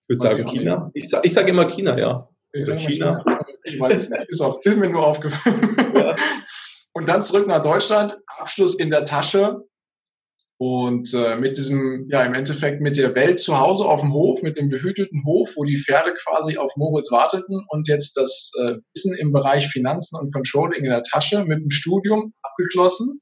Ich 0.09 0.16
würde 0.16 0.22
sagen 0.22 0.44
China. 0.46 0.90
Ich 0.92 1.09
sage 1.09 1.26
ich 1.26 1.32
sag 1.32 1.48
immer 1.48 1.68
China, 1.68 1.96
ja. 1.96 2.28
Ich 2.52 2.64
China. 2.64 3.22
China. 3.22 3.43
Ich 3.64 3.81
weiß 3.81 3.96
es 3.96 4.11
nicht. 4.11 4.29
Ist, 4.29 4.40
auch, 4.40 4.61
ist 4.62 4.77
mir 4.77 4.90
nur 4.90 5.07
aufgefallen. 5.07 5.77
Ja. 5.94 6.14
Und 6.92 7.09
dann 7.09 7.22
zurück 7.22 7.48
nach 7.48 7.62
Deutschland, 7.62 8.16
Abschluss 8.27 8.79
in 8.79 8.90
der 8.90 9.05
Tasche. 9.05 9.64
Und 10.57 11.12
äh, 11.12 11.37
mit 11.37 11.59
diesem, 11.59 12.07
ja, 12.09 12.22
im 12.24 12.35
Endeffekt 12.35 12.81
mit 12.81 12.96
der 12.96 13.16
Welt 13.16 13.40
zu 13.40 13.59
Hause 13.59 13.87
auf 13.87 14.03
dem 14.03 14.12
Hof, 14.12 14.42
mit 14.42 14.57
dem 14.57 14.68
behüteten 14.68 15.24
Hof, 15.24 15.55
wo 15.57 15.64
die 15.64 15.79
Pferde 15.79 16.14
quasi 16.14 16.57
auf 16.57 16.77
Moritz 16.77 17.11
warteten 17.11 17.66
und 17.68 17.88
jetzt 17.88 18.16
das 18.16 18.53
äh, 18.61 18.77
Wissen 18.94 19.16
im 19.16 19.33
Bereich 19.33 19.66
Finanzen 19.66 20.16
und 20.16 20.33
Controlling 20.33 20.85
in 20.85 20.90
der 20.90 21.03
Tasche 21.03 21.44
mit 21.44 21.59
dem 21.59 21.70
Studium 21.70 22.33
abgeschlossen. 22.42 23.20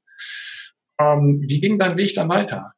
Ähm, 1.01 1.43
wie 1.47 1.59
ging 1.59 1.79
dein 1.79 1.97
Weg 1.97 2.13
dann 2.13 2.29
weiter? 2.29 2.71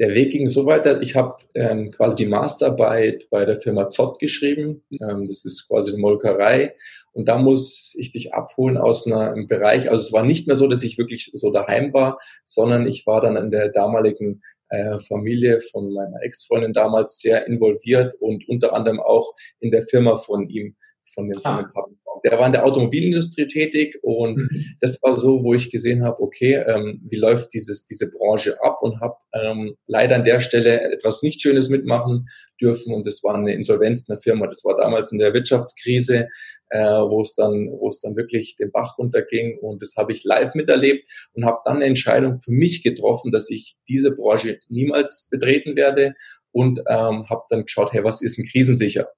Der 0.00 0.12
Weg 0.14 0.32
ging 0.32 0.48
so 0.48 0.66
weiter, 0.66 1.00
ich 1.00 1.14
habe 1.14 1.36
ähm, 1.54 1.88
quasi 1.90 2.16
die 2.16 2.26
Masterarbeit 2.26 3.28
bei 3.30 3.44
der 3.44 3.60
Firma 3.60 3.88
Zott 3.90 4.18
geschrieben. 4.18 4.82
Ähm, 5.00 5.24
das 5.24 5.44
ist 5.44 5.68
quasi 5.68 5.92
eine 5.92 6.00
Molkerei. 6.00 6.74
Und 7.12 7.28
da 7.28 7.38
muss 7.38 7.94
ich 7.96 8.10
dich 8.10 8.34
abholen 8.34 8.76
aus 8.76 9.06
einem 9.06 9.46
Bereich. 9.46 9.88
Also 9.88 10.02
es 10.02 10.12
war 10.12 10.24
nicht 10.24 10.48
mehr 10.48 10.56
so, 10.56 10.66
dass 10.66 10.82
ich 10.82 10.98
wirklich 10.98 11.30
so 11.32 11.52
daheim 11.52 11.92
war, 11.92 12.18
sondern 12.42 12.88
ich 12.88 13.06
war 13.06 13.20
dann 13.20 13.36
in 13.36 13.52
der 13.52 13.68
damaligen 13.68 14.42
äh, 14.70 14.98
Familie 14.98 15.60
von 15.60 15.92
meiner 15.92 16.22
Ex-Freundin 16.22 16.72
damals 16.72 17.18
sehr 17.20 17.46
involviert 17.46 18.14
und 18.18 18.48
unter 18.48 18.72
anderem 18.72 18.98
auch 18.98 19.32
in 19.60 19.70
der 19.70 19.82
Firma 19.82 20.16
von 20.16 20.48
ihm, 20.48 20.74
von 21.12 21.28
dem, 21.28 21.40
ah. 21.44 21.68
von 21.72 21.84
dem 21.88 21.98
der 22.24 22.38
war 22.38 22.46
in 22.46 22.52
der 22.52 22.64
Automobilindustrie 22.64 23.46
tätig 23.46 23.98
und 24.02 24.36
mhm. 24.36 24.76
das 24.80 25.00
war 25.02 25.16
so, 25.16 25.44
wo 25.44 25.54
ich 25.54 25.70
gesehen 25.70 26.04
habe, 26.04 26.20
okay, 26.20 26.54
ähm, 26.66 27.00
wie 27.08 27.16
läuft 27.16 27.52
dieses, 27.52 27.86
diese 27.86 28.10
Branche 28.10 28.56
ab 28.62 28.78
und 28.80 29.00
habe 29.00 29.16
ähm, 29.34 29.76
leider 29.86 30.16
an 30.16 30.24
der 30.24 30.40
Stelle 30.40 30.92
etwas 30.92 31.22
nicht 31.22 31.42
Schönes 31.42 31.68
mitmachen 31.68 32.26
dürfen 32.60 32.94
und 32.94 33.06
das 33.06 33.22
war 33.22 33.34
eine 33.34 33.52
Insolvenz 33.52 34.08
einer 34.08 34.18
Firma. 34.18 34.46
Das 34.46 34.64
war 34.64 34.76
damals 34.76 35.12
in 35.12 35.18
der 35.18 35.34
Wirtschaftskrise, 35.34 36.28
äh, 36.70 36.78
wo 36.78 37.20
es 37.20 37.34
dann, 37.34 37.68
wo 37.70 37.88
es 37.88 38.00
dann 38.00 38.16
wirklich 38.16 38.56
den 38.56 38.72
Bach 38.72 38.96
runterging 38.98 39.58
und 39.58 39.82
das 39.82 39.94
habe 39.96 40.12
ich 40.12 40.24
live 40.24 40.54
miterlebt 40.54 41.06
und 41.34 41.44
habe 41.44 41.58
dann 41.66 41.76
eine 41.76 41.86
Entscheidung 41.86 42.38
für 42.38 42.52
mich 42.52 42.82
getroffen, 42.82 43.32
dass 43.32 43.50
ich 43.50 43.76
diese 43.86 44.12
Branche 44.12 44.60
niemals 44.68 45.28
betreten 45.30 45.76
werde 45.76 46.14
und 46.52 46.78
ähm, 46.88 47.28
habe 47.28 47.42
dann 47.50 47.64
geschaut, 47.64 47.92
hey, 47.92 48.02
was 48.02 48.22
ist 48.22 48.38
ein 48.38 48.46
krisensicher? 48.46 49.08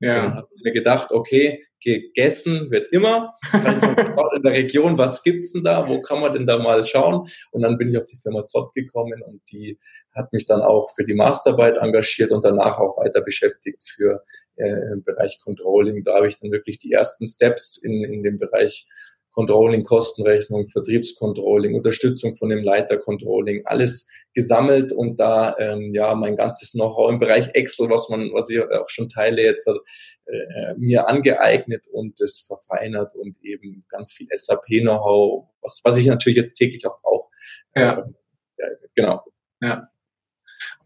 Ja. 0.00 0.24
Und 0.24 0.34
habe 0.34 0.48
mir 0.62 0.72
gedacht, 0.72 1.12
okay, 1.12 1.64
gegessen 1.84 2.70
wird 2.70 2.88
immer. 2.92 3.34
in 4.36 4.42
der 4.42 4.52
Region, 4.52 4.98
was 4.98 5.22
gibt's 5.22 5.52
denn 5.52 5.62
da? 5.62 5.86
Wo 5.86 6.00
kann 6.00 6.20
man 6.20 6.32
denn 6.32 6.46
da 6.46 6.58
mal 6.58 6.84
schauen? 6.84 7.24
Und 7.52 7.62
dann 7.62 7.78
bin 7.78 7.90
ich 7.90 7.98
auf 7.98 8.06
die 8.06 8.16
Firma 8.16 8.46
Zott 8.46 8.72
gekommen 8.72 9.22
und 9.22 9.42
die 9.52 9.78
hat 10.14 10.32
mich 10.32 10.46
dann 10.46 10.62
auch 10.62 10.88
für 10.96 11.04
die 11.04 11.14
Masterarbeit 11.14 11.76
engagiert 11.76 12.32
und 12.32 12.44
danach 12.44 12.78
auch 12.78 12.96
weiter 12.96 13.20
beschäftigt 13.20 13.82
für 13.84 14.22
äh, 14.56 14.92
im 14.92 15.04
Bereich 15.04 15.38
Controlling. 15.42 16.04
Da 16.04 16.14
habe 16.14 16.26
ich 16.26 16.40
dann 16.40 16.50
wirklich 16.50 16.78
die 16.78 16.92
ersten 16.92 17.26
Steps 17.26 17.76
in, 17.76 18.04
in 18.04 18.22
dem 18.22 18.38
Bereich 18.38 18.88
Controlling, 19.34 19.82
Kostenrechnung, 19.82 20.68
Vertriebscontrolling, 20.68 21.74
Unterstützung 21.74 22.34
von 22.36 22.48
dem 22.48 22.62
Leiter 22.62 22.96
Controlling, 22.98 23.66
alles 23.66 24.08
gesammelt 24.32 24.92
und 24.92 25.18
da 25.18 25.56
ähm, 25.58 25.92
ja 25.92 26.14
mein 26.14 26.36
ganzes 26.36 26.72
Know-how 26.72 27.10
im 27.10 27.18
Bereich 27.18 27.48
Excel, 27.54 27.90
was 27.90 28.08
man, 28.08 28.32
was 28.32 28.48
ich 28.50 28.62
auch 28.62 28.88
schon 28.88 29.08
teile 29.08 29.42
jetzt, 29.42 29.66
äh, 29.68 30.74
mir 30.76 31.08
angeeignet 31.08 31.86
und 31.88 32.20
es 32.20 32.40
verfeinert 32.40 33.14
und 33.14 33.42
eben 33.42 33.80
ganz 33.88 34.12
viel 34.12 34.28
SAP-Know-how, 34.32 35.48
was, 35.60 35.80
was 35.84 35.98
ich 35.98 36.06
natürlich 36.06 36.38
jetzt 36.38 36.54
täglich 36.54 36.86
auch 36.86 37.00
brauche. 37.02 37.28
Ja. 37.74 37.98
Ähm, 37.98 38.14
ja, 38.58 38.66
genau. 38.94 39.22
Ja 39.60 39.88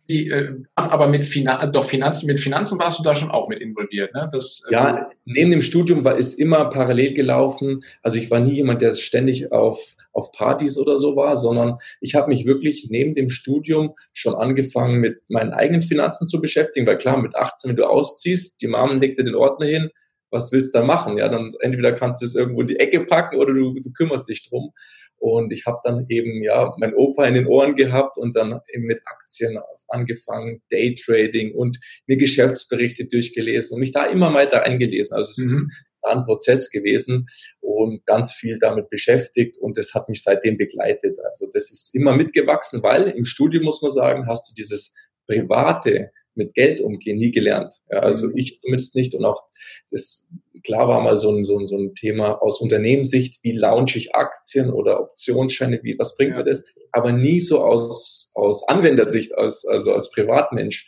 die, 0.09 0.29
äh, 0.29 0.55
aber 0.75 1.07
mit 1.09 1.27
Finan 1.27 1.71
doch 1.73 1.85
Finanzen, 1.85 2.27
mit 2.27 2.40
Finanzen 2.40 2.79
warst 2.79 2.99
du 2.99 3.03
da 3.03 3.14
schon 3.14 3.31
auch 3.31 3.49
mit 3.49 3.61
involviert, 3.61 4.14
ne? 4.14 4.31
Das, 4.33 4.64
äh, 4.68 4.73
ja, 4.73 5.11
neben 5.25 5.51
dem 5.51 5.62
Studium 5.62 6.05
war 6.05 6.18
es 6.18 6.35
immer 6.35 6.66
parallel 6.71 7.14
gelaufen. 7.14 7.85
Also 8.03 8.16
ich 8.16 8.31
war 8.31 8.40
nie 8.40 8.55
jemand, 8.55 8.81
der 8.81 8.94
ständig 8.94 9.53
auf, 9.53 9.97
auf 10.12 10.33
Partys 10.33 10.79
oder 10.79 10.97
so 10.97 11.14
war, 11.16 11.37
sondern 11.37 11.79
ich 12.01 12.14
habe 12.14 12.29
mich 12.29 12.47
wirklich 12.47 12.88
neben 12.90 13.14
dem 13.14 13.29
Studium 13.29 13.94
schon 14.12 14.35
angefangen, 14.35 15.01
mit 15.01 15.21
meinen 15.29 15.53
eigenen 15.53 15.83
Finanzen 15.83 16.27
zu 16.27 16.40
beschäftigen, 16.40 16.87
weil 16.87 16.99
klar, 16.99 17.21
mit 17.21 17.37
18, 17.37 17.71
wenn 17.71 17.77
du 17.77 17.88
ausziehst, 17.88 18.62
die 18.62 18.68
Mom 18.68 19.01
legt 19.01 19.18
dir 19.18 19.25
den 19.25 19.35
Ordner 19.35 19.66
hin, 19.66 19.90
was 20.31 20.53
willst 20.53 20.75
du 20.75 20.81
da 20.81 20.85
machen? 20.85 21.16
Ja, 21.16 21.29
dann 21.29 21.51
entweder 21.61 21.92
kannst 21.92 22.23
du 22.23 22.27
es 22.27 22.35
irgendwo 22.35 22.61
in 22.62 22.68
die 22.68 22.79
Ecke 22.79 23.01
packen 23.01 23.37
oder 23.37 23.55
du, 23.55 23.75
du 23.75 23.92
kümmerst 23.92 24.29
dich 24.29 24.49
drum. 24.49 24.73
Und 25.18 25.52
ich 25.52 25.66
habe 25.66 25.78
dann 25.85 26.07
eben 26.09 26.42
ja 26.42 26.74
mein 26.78 26.94
Opa 26.94 27.24
in 27.26 27.35
den 27.35 27.46
Ohren 27.46 27.74
gehabt 27.74 28.18
und 28.18 28.37
dann 28.37 28.61
eben 28.72 28.85
mit 28.85 29.00
Aktien 29.04 29.59
angefangen, 29.88 30.62
Daytrading 30.70 31.54
und 31.54 31.78
mir 32.07 32.16
Geschäftsberichte 32.16 33.07
durchgelesen 33.07 33.74
und 33.74 33.81
mich 33.81 33.92
da 33.92 34.04
immer 34.07 34.33
weiter 34.33 34.64
eingelesen. 34.64 35.16
Also 35.16 35.31
es 35.31 35.38
mhm. 35.38 35.44
ist 35.44 35.70
ein 36.02 36.22
Prozess 36.22 36.70
gewesen 36.70 37.26
und 37.61 38.04
ganz 38.07 38.33
viel 38.33 38.59
damit 38.59 38.90
beschäftigt 38.90 39.59
und 39.59 39.76
das 39.76 39.94
hat 39.94 40.09
mich 40.09 40.22
seitdem 40.22 40.57
begleitet. 40.57 41.18
Also 41.24 41.48
das 41.52 41.70
ist 41.70 41.94
immer 41.94 42.16
mitgewachsen, 42.16 42.83
weil 42.83 43.09
im 43.09 43.24
Studium 43.24 43.64
muss 43.64 43.83
man 43.83 43.90
sagen, 43.90 44.26
hast 44.26 44.48
du 44.48 44.54
dieses 44.54 44.94
private 45.26 46.11
mit 46.35 46.54
Geld 46.54 46.81
umgehen 46.81 47.18
nie 47.18 47.33
gelernt. 47.33 47.74
Ja, 47.90 47.98
also 47.98 48.28
mhm. 48.28 48.37
ich 48.37 48.61
zumindest 48.61 48.94
nicht 48.94 49.14
und 49.14 49.24
auch 49.24 49.42
das 49.90 50.28
klar 50.62 50.88
war 50.88 51.01
mal 51.01 51.18
so 51.18 51.31
ein, 51.31 51.44
so 51.44 51.59
ein, 51.59 51.66
so 51.66 51.77
ein 51.77 51.94
Thema 51.94 52.40
aus 52.42 52.61
Unternehmenssicht, 52.61 53.42
wie 53.42 53.53
launche 53.53 53.99
ich 53.99 54.14
Aktien 54.14 54.71
oder 54.71 55.01
Optionsscheine, 55.01 55.81
wie 55.83 55.99
was 55.99 56.16
bringt 56.16 56.37
mir 56.37 56.44
das, 56.44 56.64
aber 56.92 57.12
nie 57.12 57.40
so 57.40 57.62
aus 57.62 58.33
aus 58.35 58.66
Anwendersicht, 58.68 59.37
aus 59.37 59.66
also 59.66 59.92
als 59.92 60.11
Privatmensch. 60.11 60.87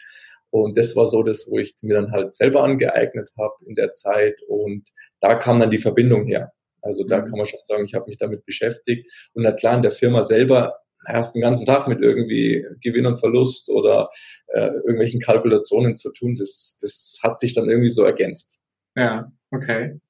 Und 0.50 0.76
das 0.76 0.96
war 0.96 1.06
so 1.06 1.22
das, 1.22 1.48
wo 1.50 1.58
ich 1.58 1.74
mir 1.82 1.94
dann 1.94 2.10
halt 2.10 2.34
selber 2.34 2.64
angeeignet 2.64 3.30
habe 3.38 3.54
in 3.66 3.74
der 3.74 3.92
Zeit. 3.92 4.34
Und 4.48 4.88
da 5.20 5.36
kam 5.36 5.60
dann 5.60 5.70
die 5.70 5.78
Verbindung 5.78 6.26
her. 6.26 6.52
Also 6.82 7.04
da 7.04 7.20
mhm. 7.20 7.26
kann 7.26 7.38
man 7.38 7.46
schon 7.46 7.60
sagen, 7.64 7.84
ich 7.84 7.94
habe 7.94 8.06
mich 8.06 8.18
damit 8.18 8.44
beschäftigt. 8.44 9.06
Und 9.32 9.44
na 9.44 9.52
klar, 9.52 9.76
in 9.76 9.82
der 9.82 9.92
Firma 9.92 10.22
selber 10.22 10.74
hast 11.06 11.34
den 11.34 11.42
ganzen 11.42 11.66
Tag 11.66 11.88
mit 11.88 12.02
irgendwie 12.02 12.66
Gewinn 12.82 13.06
und 13.06 13.18
Verlust 13.18 13.70
oder 13.70 14.10
äh, 14.48 14.66
irgendwelchen 14.66 15.20
Kalkulationen 15.20 15.94
zu 15.94 16.12
tun. 16.12 16.34
Das, 16.34 16.78
das 16.80 17.20
hat 17.22 17.38
sich 17.38 17.54
dann 17.54 17.70
irgendwie 17.70 17.90
so 17.90 18.04
ergänzt. 18.04 18.60
Ja, 18.96 19.30
okay. 19.50 20.00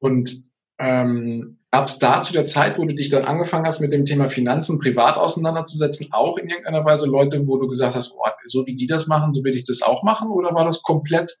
Und 0.00 0.30
ähm, 0.78 1.60
Gab 1.72 1.86
es 1.86 2.00
da 2.00 2.20
zu 2.22 2.32
der 2.32 2.46
Zeit, 2.46 2.78
wo 2.78 2.84
du 2.84 2.96
dich 2.96 3.10
dann 3.10 3.24
angefangen 3.24 3.66
hast, 3.66 3.80
mit 3.80 3.92
dem 3.92 4.04
Thema 4.04 4.28
Finanzen 4.28 4.80
privat 4.80 5.16
auseinanderzusetzen, 5.16 6.08
auch 6.10 6.36
in 6.36 6.48
irgendeiner 6.48 6.84
Weise 6.84 7.06
Leute, 7.06 7.46
wo 7.46 7.58
du 7.58 7.68
gesagt 7.68 7.94
hast, 7.94 8.12
oh, 8.12 8.28
so 8.46 8.66
wie 8.66 8.74
die 8.74 8.88
das 8.88 9.06
machen, 9.06 9.32
so 9.32 9.44
will 9.44 9.54
ich 9.54 9.64
das 9.64 9.82
auch 9.82 10.02
machen? 10.02 10.30
Oder 10.30 10.52
war 10.52 10.64
das 10.64 10.82
komplett 10.82 11.32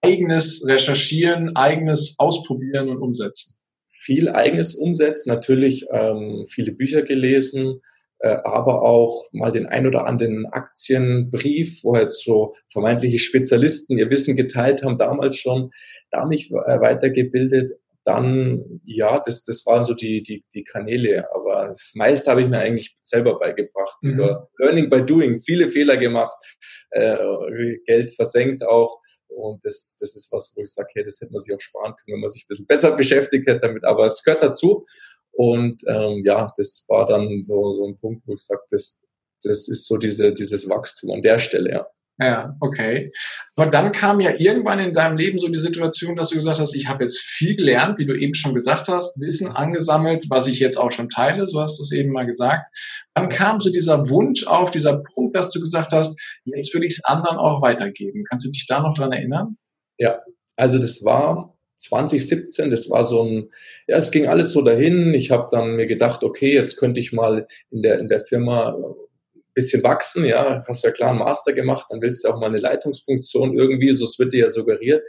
eigenes 0.00 0.64
Recherchieren, 0.66 1.56
eigenes 1.56 2.14
Ausprobieren 2.18 2.88
und 2.88 3.02
Umsetzen? 3.02 3.58
Viel 4.00 4.30
eigenes 4.30 4.74
Umsetzen, 4.74 5.28
natürlich 5.28 5.84
ähm, 5.92 6.46
viele 6.48 6.72
Bücher 6.72 7.02
gelesen, 7.02 7.82
aber 8.20 8.82
auch 8.82 9.26
mal 9.32 9.52
den 9.52 9.66
ein 9.66 9.86
oder 9.86 10.06
anderen 10.06 10.46
Aktienbrief, 10.46 11.84
wo 11.84 11.96
jetzt 11.96 12.24
so 12.24 12.54
vermeintliche 12.70 13.18
Spezialisten 13.18 13.98
ihr 13.98 14.10
Wissen 14.10 14.36
geteilt 14.36 14.82
haben, 14.82 14.96
damals 14.96 15.36
schon, 15.36 15.70
da 16.10 16.24
mich 16.24 16.50
äh, 16.50 16.80
weitergebildet, 16.80 17.72
dann, 18.06 18.80
ja, 18.84 19.18
das, 19.18 19.42
das 19.42 19.66
waren 19.66 19.82
so 19.82 19.92
die, 19.92 20.22
die, 20.22 20.44
die 20.54 20.62
Kanäle. 20.62 21.26
Aber 21.34 21.66
das 21.68 21.92
meiste 21.96 22.30
habe 22.30 22.40
ich 22.40 22.48
mir 22.48 22.60
eigentlich 22.60 22.96
selber 23.02 23.36
beigebracht. 23.38 23.98
Mhm. 24.00 24.12
Über 24.12 24.48
Learning 24.58 24.88
by 24.88 25.04
Doing, 25.04 25.40
viele 25.40 25.66
Fehler 25.66 25.96
gemacht, 25.96 26.36
äh, 26.90 27.16
Geld 27.84 28.14
versenkt 28.14 28.62
auch. 28.62 29.00
Und 29.26 29.64
das, 29.64 29.96
das 29.98 30.14
ist 30.14 30.30
was, 30.30 30.52
wo 30.54 30.62
ich 30.62 30.72
sage, 30.72 30.88
hey, 30.94 31.04
das 31.04 31.20
hätte 31.20 31.32
man 31.32 31.40
sich 31.40 31.52
auch 31.52 31.60
sparen 31.60 31.94
können, 31.96 32.14
wenn 32.14 32.20
man 32.20 32.30
sich 32.30 32.44
ein 32.44 32.48
bisschen 32.48 32.66
besser 32.66 32.96
beschäftigt 32.96 33.48
hätte 33.48 33.60
damit. 33.60 33.84
Aber 33.84 34.06
es 34.06 34.22
gehört 34.22 34.42
dazu. 34.42 34.86
Und 35.36 35.82
ähm, 35.86 36.22
ja, 36.24 36.46
das 36.56 36.86
war 36.88 37.06
dann 37.06 37.42
so, 37.42 37.76
so 37.76 37.86
ein 37.86 37.98
Punkt, 37.98 38.22
wo 38.26 38.34
ich 38.34 38.40
sage, 38.40 38.62
das, 38.70 39.02
das 39.42 39.68
ist 39.68 39.86
so 39.86 39.96
diese, 39.96 40.32
dieses 40.32 40.68
Wachstum 40.68 41.10
an 41.10 41.22
der 41.22 41.38
Stelle, 41.38 41.70
ja. 41.70 41.86
Ja, 42.18 42.56
okay. 42.60 43.12
Aber 43.56 43.70
dann 43.70 43.92
kam 43.92 44.20
ja 44.20 44.32
irgendwann 44.38 44.78
in 44.78 44.94
deinem 44.94 45.18
Leben 45.18 45.38
so 45.38 45.48
die 45.48 45.58
Situation, 45.58 46.16
dass 46.16 46.30
du 46.30 46.36
gesagt 46.36 46.58
hast, 46.58 46.74
ich 46.74 46.88
habe 46.88 47.04
jetzt 47.04 47.18
viel 47.18 47.56
gelernt, 47.56 47.98
wie 47.98 48.06
du 48.06 48.14
eben 48.14 48.32
schon 48.32 48.54
gesagt 48.54 48.88
hast, 48.88 49.20
Wissen 49.20 49.48
angesammelt, 49.48 50.24
was 50.30 50.46
ich 50.46 50.58
jetzt 50.58 50.78
auch 50.78 50.92
schon 50.92 51.10
teile, 51.10 51.46
so 51.46 51.60
hast 51.60 51.78
du 51.78 51.82
es 51.82 51.92
eben 51.92 52.12
mal 52.12 52.24
gesagt. 52.24 52.68
Dann 53.14 53.28
kam 53.28 53.60
so 53.60 53.70
dieser 53.70 54.08
Wunsch 54.08 54.46
auf, 54.46 54.70
dieser 54.70 55.02
Punkt, 55.02 55.36
dass 55.36 55.50
du 55.50 55.60
gesagt 55.60 55.92
hast, 55.92 56.18
jetzt 56.44 56.72
will 56.74 56.84
ich 56.84 56.94
es 56.94 57.04
anderen 57.04 57.36
auch 57.36 57.60
weitergeben. 57.60 58.24
Kannst 58.30 58.46
du 58.46 58.50
dich 58.50 58.66
da 58.66 58.80
noch 58.80 58.94
dran 58.94 59.12
erinnern? 59.12 59.58
Ja, 59.98 60.22
also 60.56 60.78
das 60.78 61.04
war 61.04 61.55
2017, 61.76 62.70
das 62.70 62.90
war 62.90 63.04
so 63.04 63.22
ein, 63.22 63.50
ja, 63.86 63.96
es 63.96 64.10
ging 64.10 64.26
alles 64.26 64.52
so 64.52 64.62
dahin. 64.62 65.14
Ich 65.14 65.30
habe 65.30 65.48
dann 65.50 65.76
mir 65.76 65.86
gedacht, 65.86 66.24
okay, 66.24 66.54
jetzt 66.54 66.76
könnte 66.76 67.00
ich 67.00 67.12
mal 67.12 67.46
in 67.70 67.82
der, 67.82 67.98
in 67.98 68.08
der 68.08 68.20
Firma 68.20 68.76
bisschen 69.56 69.82
wachsen, 69.82 70.24
ja, 70.26 70.62
hast 70.68 70.84
ja 70.84 70.90
klar 70.90 71.10
einen 71.10 71.18
Master 71.18 71.54
gemacht, 71.54 71.86
dann 71.88 72.02
willst 72.02 72.24
du 72.24 72.28
auch 72.28 72.38
mal 72.38 72.48
eine 72.48 72.58
Leitungsfunktion 72.58 73.54
irgendwie, 73.58 73.90
so 73.92 74.04
es 74.04 74.18
wird 74.18 74.34
dir 74.34 74.40
ja 74.40 74.48
suggeriert. 74.50 75.02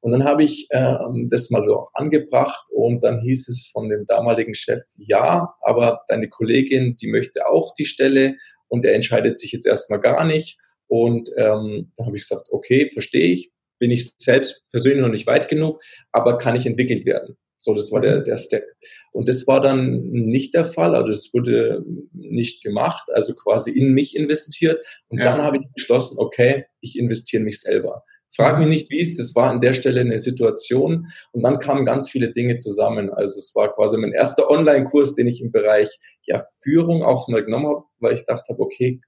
Und 0.00 0.12
dann 0.12 0.24
habe 0.24 0.42
ich 0.42 0.66
ähm, 0.70 1.28
das 1.30 1.48
mal 1.50 1.64
so 1.64 1.78
auch 1.78 1.90
angebracht 1.94 2.66
und 2.72 3.02
dann 3.04 3.20
hieß 3.20 3.48
es 3.48 3.70
von 3.72 3.88
dem 3.88 4.04
damaligen 4.04 4.52
Chef, 4.52 4.82
ja, 4.98 5.54
aber 5.62 6.02
deine 6.08 6.28
Kollegin, 6.28 6.96
die 6.96 7.06
möchte 7.06 7.46
auch 7.46 7.72
die 7.74 7.86
Stelle 7.86 8.34
und 8.68 8.84
er 8.84 8.94
entscheidet 8.94 9.38
sich 9.38 9.52
jetzt 9.52 9.64
erstmal 9.64 10.00
gar 10.00 10.24
nicht. 10.24 10.58
Und 10.88 11.30
ähm, 11.38 11.92
dann 11.96 12.06
habe 12.06 12.16
ich 12.16 12.22
gesagt, 12.22 12.48
okay, 12.50 12.90
verstehe 12.92 13.32
ich, 13.32 13.50
bin 13.78 13.90
ich 13.90 14.14
selbst 14.18 14.62
persönlich 14.70 15.00
noch 15.00 15.08
nicht 15.08 15.26
weit 15.26 15.48
genug, 15.48 15.82
aber 16.12 16.36
kann 16.36 16.56
ich 16.56 16.66
entwickelt 16.66 17.06
werden. 17.06 17.36
So, 17.64 17.74
das 17.74 17.90
war 17.92 18.00
der, 18.02 18.20
mhm. 18.20 18.24
der 18.24 18.36
Step. 18.36 18.64
Und 19.12 19.28
das 19.28 19.46
war 19.46 19.60
dann 19.60 20.02
nicht 20.10 20.54
der 20.54 20.66
Fall, 20.66 20.94
also 20.94 21.08
das 21.08 21.30
wurde 21.32 21.82
nicht 22.12 22.62
gemacht, 22.62 23.08
also 23.14 23.34
quasi 23.34 23.70
in 23.70 23.94
mich 23.94 24.16
investiert. 24.16 24.84
Und 25.08 25.18
ja. 25.18 25.24
dann 25.24 25.42
habe 25.42 25.56
ich 25.56 25.64
beschlossen, 25.74 26.16
okay, 26.18 26.66
ich 26.80 26.98
investiere 26.98 27.40
in 27.40 27.46
mich 27.46 27.60
selber. 27.60 28.04
Frag 28.36 28.58
mich 28.58 28.68
nicht, 28.68 28.90
wie 28.90 29.00
es, 29.00 29.16
das 29.16 29.34
war 29.36 29.48
an 29.48 29.60
der 29.60 29.74
Stelle 29.74 30.00
eine 30.00 30.18
Situation 30.18 31.06
und 31.32 31.42
dann 31.42 31.60
kamen 31.60 31.84
ganz 31.84 32.10
viele 32.10 32.32
Dinge 32.32 32.56
zusammen. 32.56 33.08
Also 33.08 33.38
es 33.38 33.54
war 33.54 33.72
quasi 33.72 33.96
mein 33.96 34.12
erster 34.12 34.50
Online-Kurs, 34.50 35.14
den 35.14 35.28
ich 35.28 35.40
im 35.40 35.52
Bereich 35.52 35.88
ja, 36.26 36.42
Führung 36.60 37.04
auch 37.04 37.28
mal 37.28 37.44
genommen 37.44 37.66
habe, 37.66 37.84
weil 38.00 38.14
ich 38.14 38.26
dachte, 38.26 38.54
okay, 38.58 39.00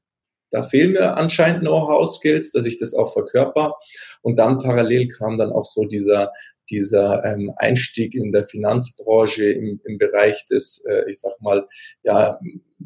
da 0.50 0.62
fehlen 0.62 0.92
mir 0.92 1.16
anscheinend 1.16 1.60
Know-how-Skills, 1.60 2.52
dass 2.52 2.66
ich 2.66 2.78
das 2.78 2.94
auch 2.94 3.12
verkörper. 3.12 3.74
Und 4.22 4.38
dann 4.38 4.58
parallel 4.58 5.08
kam 5.08 5.38
dann 5.38 5.52
auch 5.52 5.64
so 5.64 5.84
dieser, 5.84 6.32
dieser 6.70 7.24
ähm, 7.24 7.52
Einstieg 7.56 8.14
in 8.14 8.30
der 8.30 8.44
Finanzbranche 8.44 9.52
im, 9.52 9.80
im 9.84 9.98
Bereich 9.98 10.46
des, 10.46 10.84
äh, 10.88 11.08
ich 11.08 11.20
sag 11.20 11.40
mal, 11.40 11.66
ja, 12.02 12.38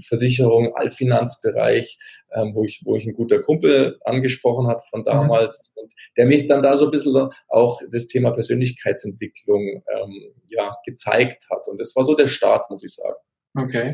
Versicherung, 0.06 0.74
Allfinanzbereich, 0.76 1.98
ähm, 2.32 2.54
wo 2.54 2.64
ich, 2.64 2.82
wo 2.84 2.96
ich 2.96 3.06
ein 3.06 3.14
guter 3.14 3.42
Kumpel 3.42 3.98
angesprochen 4.04 4.68
hat 4.68 4.86
von 4.88 5.00
mhm. 5.00 5.06
damals 5.06 5.72
mhm. 5.74 5.82
und 5.82 5.92
der 6.16 6.26
mich 6.26 6.46
dann 6.46 6.62
da 6.62 6.76
so 6.76 6.86
ein 6.86 6.90
bisschen 6.90 7.28
auch 7.48 7.80
das 7.90 8.06
Thema 8.06 8.30
Persönlichkeitsentwicklung 8.30 9.82
ähm, 9.94 10.34
ja, 10.50 10.76
gezeigt 10.84 11.46
hat. 11.50 11.66
Und 11.68 11.78
das 11.78 11.94
war 11.96 12.04
so 12.04 12.14
der 12.14 12.28
Start, 12.28 12.70
muss 12.70 12.84
ich 12.84 12.94
sagen. 12.94 13.16
Okay. 13.54 13.90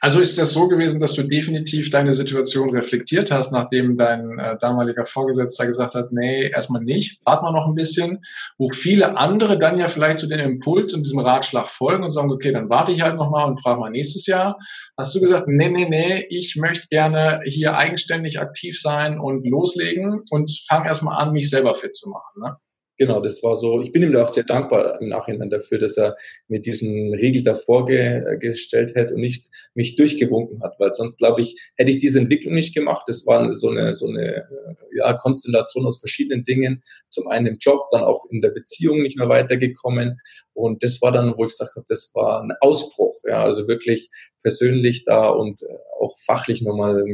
Also 0.00 0.20
ist 0.20 0.36
das 0.36 0.52
so 0.52 0.68
gewesen, 0.68 1.00
dass 1.00 1.14
du 1.14 1.22
definitiv 1.22 1.90
deine 1.90 2.12
Situation 2.12 2.70
reflektiert 2.70 3.30
hast, 3.30 3.52
nachdem 3.52 3.96
dein 3.96 4.38
äh, 4.38 4.58
damaliger 4.60 5.06
Vorgesetzter 5.06 5.66
gesagt 5.66 5.94
hat, 5.94 6.12
nee, 6.12 6.48
erstmal 6.48 6.82
nicht, 6.82 7.20
warte 7.24 7.44
mal 7.44 7.52
noch 7.52 7.68
ein 7.68 7.74
bisschen, 7.74 8.22
wo 8.58 8.68
viele 8.70 9.16
andere 9.16 9.58
dann 9.58 9.78
ja 9.78 9.88
vielleicht 9.88 10.18
zu 10.18 10.26
dem 10.26 10.40
Impuls 10.40 10.92
und 10.92 11.06
diesem 11.06 11.20
Ratschlag 11.20 11.68
folgen 11.68 12.04
und 12.04 12.10
sagen, 12.10 12.32
okay, 12.32 12.52
dann 12.52 12.68
warte 12.68 12.92
ich 12.92 13.02
halt 13.02 13.16
nochmal 13.16 13.48
und 13.48 13.62
frage 13.62 13.80
mal 13.80 13.90
nächstes 13.90 14.26
Jahr. 14.26 14.58
Hast 14.98 15.14
du 15.16 15.20
gesagt, 15.20 15.44
nee, 15.46 15.68
nee, 15.68 15.88
nee, 15.88 16.26
ich 16.28 16.56
möchte 16.56 16.88
gerne 16.88 17.40
hier 17.44 17.76
eigenständig 17.76 18.40
aktiv 18.40 18.78
sein 18.78 19.18
und 19.18 19.46
loslegen 19.46 20.22
und 20.30 20.50
fange 20.68 20.86
erstmal 20.86 21.22
an, 21.22 21.32
mich 21.32 21.48
selber 21.48 21.76
fit 21.76 21.94
zu 21.94 22.10
machen. 22.10 22.42
Ne? 22.42 22.56
Genau, 23.02 23.18
das 23.18 23.42
war 23.42 23.56
so. 23.56 23.80
Ich 23.80 23.90
bin 23.90 24.04
ihm 24.04 24.12
da 24.12 24.22
auch 24.22 24.28
sehr 24.28 24.44
dankbar 24.44 25.00
im 25.00 25.08
Nachhinein 25.08 25.50
dafür, 25.50 25.78
dass 25.78 25.96
er 25.96 26.16
mir 26.46 26.60
diesen 26.60 27.12
Riegel 27.14 27.42
davor 27.42 27.84
ge 27.84 28.38
gestellt 28.38 28.94
hat 28.94 29.10
und 29.10 29.18
nicht 29.18 29.48
mich 29.74 29.96
durchgewunken 29.96 30.62
hat, 30.62 30.78
weil 30.78 30.94
sonst 30.94 31.18
glaube 31.18 31.40
ich, 31.40 31.60
hätte 31.74 31.90
ich 31.90 31.98
diese 31.98 32.20
Entwicklung 32.20 32.54
nicht 32.54 32.76
gemacht. 32.76 33.02
Das 33.08 33.26
war 33.26 33.52
so 33.54 33.70
eine, 33.70 33.92
so 33.92 34.06
eine 34.06 34.46
ja, 34.94 35.14
Konstellation 35.14 35.84
aus 35.84 35.98
verschiedenen 35.98 36.44
Dingen. 36.44 36.84
Zum 37.08 37.26
einen 37.26 37.46
im 37.46 37.56
Job, 37.58 37.88
dann 37.90 38.04
auch 38.04 38.24
in 38.30 38.40
der 38.40 38.50
Beziehung 38.50 39.02
nicht 39.02 39.18
mehr 39.18 39.28
weitergekommen. 39.28 40.20
Und 40.52 40.84
das 40.84 41.02
war 41.02 41.10
dann, 41.10 41.34
wo 41.36 41.42
ich 41.42 41.50
gesagt 41.50 41.74
habe, 41.74 41.86
das 41.88 42.12
war 42.14 42.40
ein 42.40 42.52
Ausbruch. 42.60 43.16
Ja, 43.26 43.42
also 43.42 43.66
wirklich 43.66 44.10
persönlich 44.42 45.04
da 45.06 45.28
und 45.28 45.60
äh, 45.64 45.74
auch 45.98 46.16
fachlich 46.20 46.62
nochmal 46.62 47.04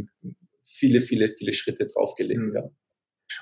viele, 0.66 1.01
viele, 1.01 1.31
viele 1.31 1.55
Schritte 1.55 1.87
draufgelegt. 1.87 2.42
Mhm. 2.42 2.55
Ja. 2.55 2.70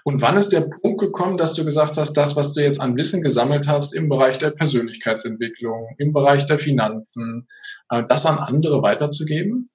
Und 0.07 0.23
wann 0.23 0.37
ist 0.37 0.53
der 0.53 0.61
Punkt 0.61 1.01
gekommen, 1.01 1.37
dass 1.37 1.55
du 1.55 1.64
gesagt 1.64 1.97
hast, 1.97 2.12
das, 2.12 2.37
was 2.37 2.55
du 2.55 2.62
jetzt 2.62 2.81
an 2.81 2.97
Wissen 2.97 3.23
gesammelt 3.23 3.66
hast 3.66 3.92
im 3.92 4.09
Bereich 4.09 4.38
der 4.38 4.51
Persönlichkeitsentwicklung, 4.51 5.97
im 5.99 6.12
Bereich 6.12 6.47
der 6.47 6.61
Finanzen, 6.61 7.49
äh, 7.90 8.05
das 8.09 8.25
an 8.25 8.38
andere 8.38 8.83
weiterzugeben? 8.83 9.69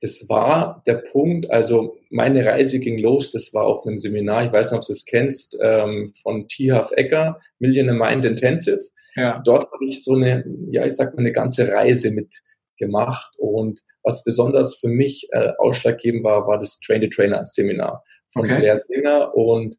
Das 0.00 0.24
war 0.30 0.82
der 0.86 1.02
Punkt, 1.12 1.50
also 1.50 1.98
meine 2.08 2.46
Reise 2.46 2.78
ging 2.80 2.98
los, 2.98 3.30
das 3.30 3.52
war 3.52 3.64
auf 3.64 3.86
einem 3.86 3.98
Seminar, 3.98 4.46
ich 4.46 4.52
weiß 4.52 4.70
nicht, 4.70 4.78
ob 4.78 4.86
du 4.86 4.92
es 4.92 5.04
kennst, 5.04 5.58
ähm, 5.60 6.10
von 6.22 6.48
T. 6.48 6.72
Huff 6.72 6.92
Ecker, 6.92 7.38
Millionaire 7.58 7.98
Mind 7.98 8.24
Intensive. 8.24 8.80
Ja. 9.16 9.42
Dort 9.44 9.70
habe 9.70 9.84
ich 9.84 10.02
so 10.02 10.14
eine, 10.14 10.46
ja, 10.70 10.86
ich 10.86 10.96
sag 10.96 11.12
mal, 11.14 11.20
eine 11.20 11.32
ganze 11.32 11.70
Reise 11.70 12.10
mit 12.10 12.40
gemacht. 12.78 13.34
Und 13.36 13.82
was 14.02 14.24
besonders 14.24 14.76
für 14.76 14.88
mich 14.88 15.28
äh, 15.32 15.52
ausschlaggebend 15.58 16.24
war, 16.24 16.46
war 16.46 16.58
das 16.58 16.80
Train-the-Trainer-Seminar 16.80 18.02
von 18.36 18.44
okay. 18.44 18.58
Blair 18.58 18.76
Singer 18.76 19.34
und 19.34 19.76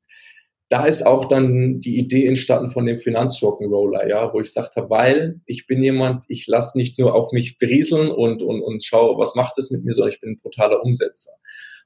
da 0.70 0.86
ist 0.86 1.06
auch 1.06 1.26
dann 1.26 1.80
die 1.80 1.98
Idee 1.98 2.26
entstanden 2.26 2.70
von 2.70 2.86
dem 2.86 2.98
Finanzrock'n'Roller, 2.98 4.08
ja, 4.08 4.34
wo 4.34 4.40
ich 4.40 4.48
gesagt 4.48 4.76
habe, 4.76 4.90
weil 4.90 5.40
ich 5.46 5.66
bin 5.66 5.82
jemand, 5.82 6.26
ich 6.28 6.46
lasse 6.48 6.78
nicht 6.78 7.00
nur 7.00 7.16
auf 7.16 7.32
mich 7.32 7.58
berieseln 7.58 8.12
und, 8.12 8.42
und, 8.42 8.62
und 8.62 8.84
schaue, 8.84 9.18
was 9.18 9.36
macht 9.36 9.58
es 9.58 9.72
mit 9.72 9.86
mir, 9.86 9.94
sondern 9.94 10.12
ich 10.12 10.20
bin 10.20 10.32
ein 10.32 10.40
brutaler 10.40 10.84
Umsetzer. 10.84 11.32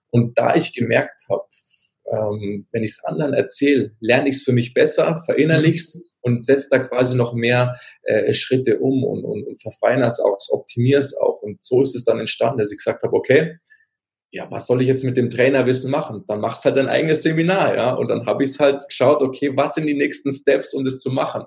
Und 0.09 0.37
da 0.37 0.55
ich 0.55 0.73
gemerkt 0.73 1.25
habe, 1.29 1.43
ähm, 2.11 2.67
wenn 2.71 2.83
ich 2.83 2.91
es 2.91 3.03
anderen 3.03 3.33
erzähle, 3.33 3.95
lerne 3.99 4.29
ich 4.29 4.37
es 4.37 4.41
für 4.41 4.51
mich 4.51 4.73
besser, 4.73 5.21
verinnerliche 5.25 5.77
es 5.77 5.95
mhm. 5.95 6.01
und 6.23 6.43
setze 6.43 6.67
da 6.71 6.79
quasi 6.79 7.15
noch 7.15 7.33
mehr 7.33 7.75
äh, 8.03 8.33
Schritte 8.33 8.79
um 8.79 9.03
und, 9.03 9.23
und, 9.23 9.45
und 9.45 9.61
verfeinere 9.61 10.07
es 10.07 10.19
auch, 10.19 10.37
optimiere 10.49 10.99
es 10.99 11.15
auch. 11.15 11.41
Und 11.41 11.63
so 11.63 11.81
ist 11.81 11.95
es 11.95 12.03
dann 12.03 12.19
entstanden, 12.19 12.57
dass 12.57 12.71
ich 12.71 12.79
gesagt 12.79 13.03
habe, 13.03 13.15
okay, 13.15 13.57
ja, 14.31 14.49
was 14.49 14.65
soll 14.65 14.81
ich 14.81 14.87
jetzt 14.87 15.03
mit 15.03 15.17
dem 15.17 15.29
Trainerwissen 15.29 15.91
machen? 15.91 16.23
Dann 16.27 16.39
machst 16.39 16.63
halt 16.63 16.77
dein 16.77 16.87
eigenes 16.87 17.21
Seminar, 17.21 17.75
ja. 17.75 17.93
Und 17.93 18.09
dann 18.09 18.25
habe 18.25 18.43
ich 18.43 18.51
es 18.51 18.59
halt 18.59 18.87
geschaut, 18.87 19.21
okay, 19.21 19.51
was 19.55 19.75
sind 19.75 19.87
die 19.87 19.93
nächsten 19.93 20.31
Steps, 20.31 20.73
um 20.73 20.85
das 20.85 20.99
zu 20.99 21.11
machen? 21.11 21.43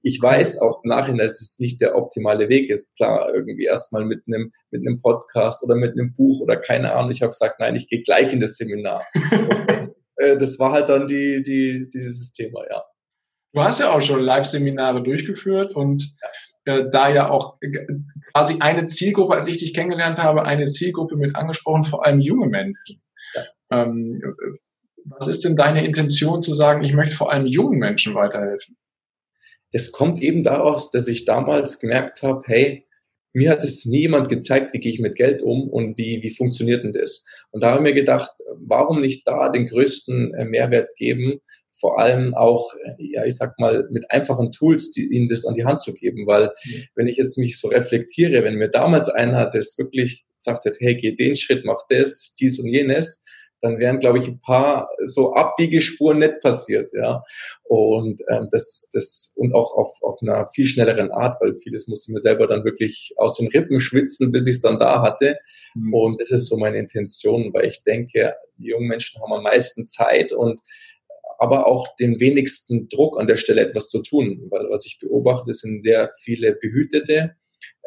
Ich 0.00 0.20
weiß 0.20 0.58
auch 0.58 0.82
nachher, 0.84 1.14
dass 1.14 1.40
es 1.40 1.58
nicht 1.58 1.80
der 1.80 1.94
optimale 1.94 2.48
Weg 2.48 2.70
ist. 2.70 2.96
Klar, 2.96 3.32
irgendwie 3.32 3.66
erstmal 3.66 4.04
mit 4.04 4.22
einem, 4.26 4.50
mit 4.70 4.80
einem 4.80 5.00
Podcast 5.00 5.62
oder 5.62 5.76
mit 5.76 5.92
einem 5.92 6.14
Buch 6.14 6.40
oder 6.40 6.56
keine 6.56 6.92
Ahnung. 6.92 7.10
Ich 7.10 7.22
habe 7.22 7.30
gesagt, 7.30 7.60
nein, 7.60 7.76
ich 7.76 7.86
gehe 7.86 8.02
gleich 8.02 8.32
in 8.32 8.40
das 8.40 8.56
Seminar. 8.56 9.06
äh, 10.16 10.36
das 10.38 10.58
war 10.58 10.72
halt 10.72 10.88
dann 10.88 11.06
die, 11.06 11.42
die, 11.42 11.88
dieses 11.90 12.32
Thema, 12.32 12.64
ja. 12.68 12.82
Du 13.54 13.62
hast 13.62 13.80
ja 13.80 13.90
auch 13.90 14.00
schon 14.00 14.20
Live-Seminare 14.20 15.02
durchgeführt 15.02 15.76
und 15.76 16.16
äh, 16.64 16.84
da 16.90 17.12
ja 17.12 17.28
auch 17.28 17.58
quasi 18.32 18.56
eine 18.60 18.86
Zielgruppe, 18.86 19.34
als 19.34 19.46
ich 19.46 19.58
dich 19.58 19.74
kennengelernt 19.74 20.22
habe, 20.22 20.44
eine 20.44 20.64
Zielgruppe 20.64 21.16
mit 21.16 21.36
angesprochen, 21.36 21.84
vor 21.84 22.04
allem 22.06 22.20
junge 22.20 22.48
Menschen. 22.48 23.02
Ja. 23.34 23.84
Ähm, 23.84 24.22
was 25.04 25.26
ist 25.26 25.44
denn 25.44 25.56
deine 25.56 25.84
Intention 25.84 26.42
zu 26.42 26.52
sagen, 26.52 26.84
ich 26.84 26.92
möchte 26.92 27.16
vor 27.16 27.32
allem 27.32 27.46
jungen 27.46 27.78
Menschen 27.78 28.14
weiterhelfen? 28.14 28.76
Das 29.72 29.90
kommt 29.90 30.20
eben 30.20 30.44
daraus, 30.44 30.90
dass 30.90 31.08
ich 31.08 31.24
damals 31.24 31.80
gemerkt 31.80 32.22
habe, 32.22 32.42
hey, 32.46 32.86
mir 33.32 33.50
hat 33.50 33.64
es 33.64 33.86
nie 33.86 34.02
jemand 34.02 34.28
gezeigt, 34.28 34.74
wie 34.74 34.78
gehe 34.78 34.92
ich 34.92 35.00
mit 35.00 35.14
Geld 35.14 35.42
um 35.42 35.68
und 35.68 35.96
wie, 35.96 36.22
wie 36.22 36.34
funktioniert 36.34 36.84
denn 36.84 36.92
das? 36.92 37.24
Und 37.50 37.62
da 37.62 37.70
habe 37.70 37.78
ich 37.78 37.94
mir 37.94 37.98
gedacht, 37.98 38.30
warum 38.58 39.00
nicht 39.00 39.26
da 39.26 39.48
den 39.48 39.66
größten 39.66 40.34
äh, 40.34 40.44
Mehrwert 40.44 40.94
geben, 40.96 41.40
vor 41.72 41.98
allem 41.98 42.34
auch, 42.34 42.74
ja, 42.98 43.24
ich 43.24 43.36
sag 43.36 43.58
mal, 43.58 43.88
mit 43.90 44.10
einfachen 44.10 44.52
Tools, 44.52 44.92
die, 44.92 45.06
ihnen 45.06 45.28
das 45.28 45.44
an 45.46 45.54
die 45.54 45.64
Hand 45.64 45.82
zu 45.82 45.92
geben, 45.92 46.26
weil 46.26 46.52
mhm. 46.64 46.84
wenn 46.94 47.06
ich 47.06 47.16
jetzt 47.16 47.38
mich 47.38 47.58
so 47.58 47.68
reflektiere, 47.68 48.44
wenn 48.44 48.56
mir 48.56 48.68
damals 48.68 49.08
einer 49.08 49.48
das 49.48 49.76
wirklich 49.78 50.26
gesagt 50.36 50.64
hat, 50.64 50.76
hey, 50.80 50.96
geh 50.96 51.14
den 51.14 51.36
Schritt, 51.36 51.64
mach 51.64 51.82
das, 51.88 52.34
dies 52.38 52.58
und 52.58 52.68
jenes, 52.68 53.24
dann 53.62 53.78
wären, 53.78 54.00
glaube 54.00 54.18
ich, 54.18 54.26
ein 54.26 54.40
paar 54.40 54.90
so 55.04 55.34
Abbiegespuren 55.34 56.18
nicht 56.18 56.40
passiert, 56.40 56.90
ja. 56.92 57.22
Und 57.62 58.20
ähm, 58.28 58.48
das, 58.50 58.90
das 58.92 59.32
und 59.36 59.54
auch 59.54 59.76
auf, 59.76 60.02
auf 60.02 60.18
einer 60.20 60.48
viel 60.48 60.66
schnelleren 60.66 61.12
Art, 61.12 61.40
weil 61.40 61.54
vieles 61.56 61.86
musste 61.86 62.12
mir 62.12 62.18
selber 62.18 62.48
dann 62.48 62.64
wirklich 62.64 63.14
aus 63.16 63.36
den 63.36 63.46
Rippen 63.48 63.78
schwitzen, 63.78 64.32
bis 64.32 64.48
ich 64.48 64.56
es 64.56 64.60
dann 64.62 64.80
da 64.80 65.00
hatte. 65.00 65.38
Mhm. 65.76 65.94
Und 65.94 66.20
das 66.20 66.32
ist 66.32 66.48
so 66.48 66.56
meine 66.56 66.78
Intention, 66.78 67.54
weil 67.54 67.66
ich 67.66 67.84
denke, 67.84 68.34
die 68.58 68.66
jungen 68.66 68.88
Menschen 68.88 69.22
haben 69.22 69.32
am 69.32 69.44
meisten 69.44 69.86
Zeit 69.86 70.32
und 70.32 70.60
aber 71.42 71.66
auch 71.66 71.88
den 71.96 72.20
wenigsten 72.20 72.88
Druck 72.88 73.18
an 73.18 73.26
der 73.26 73.36
Stelle 73.36 73.62
etwas 73.62 73.88
zu 73.88 74.00
tun, 74.00 74.46
weil 74.50 74.70
was 74.70 74.86
ich 74.86 74.98
beobachte, 75.00 75.52
sind 75.52 75.82
sehr 75.82 76.08
viele 76.20 76.52
Behütete, 76.52 77.34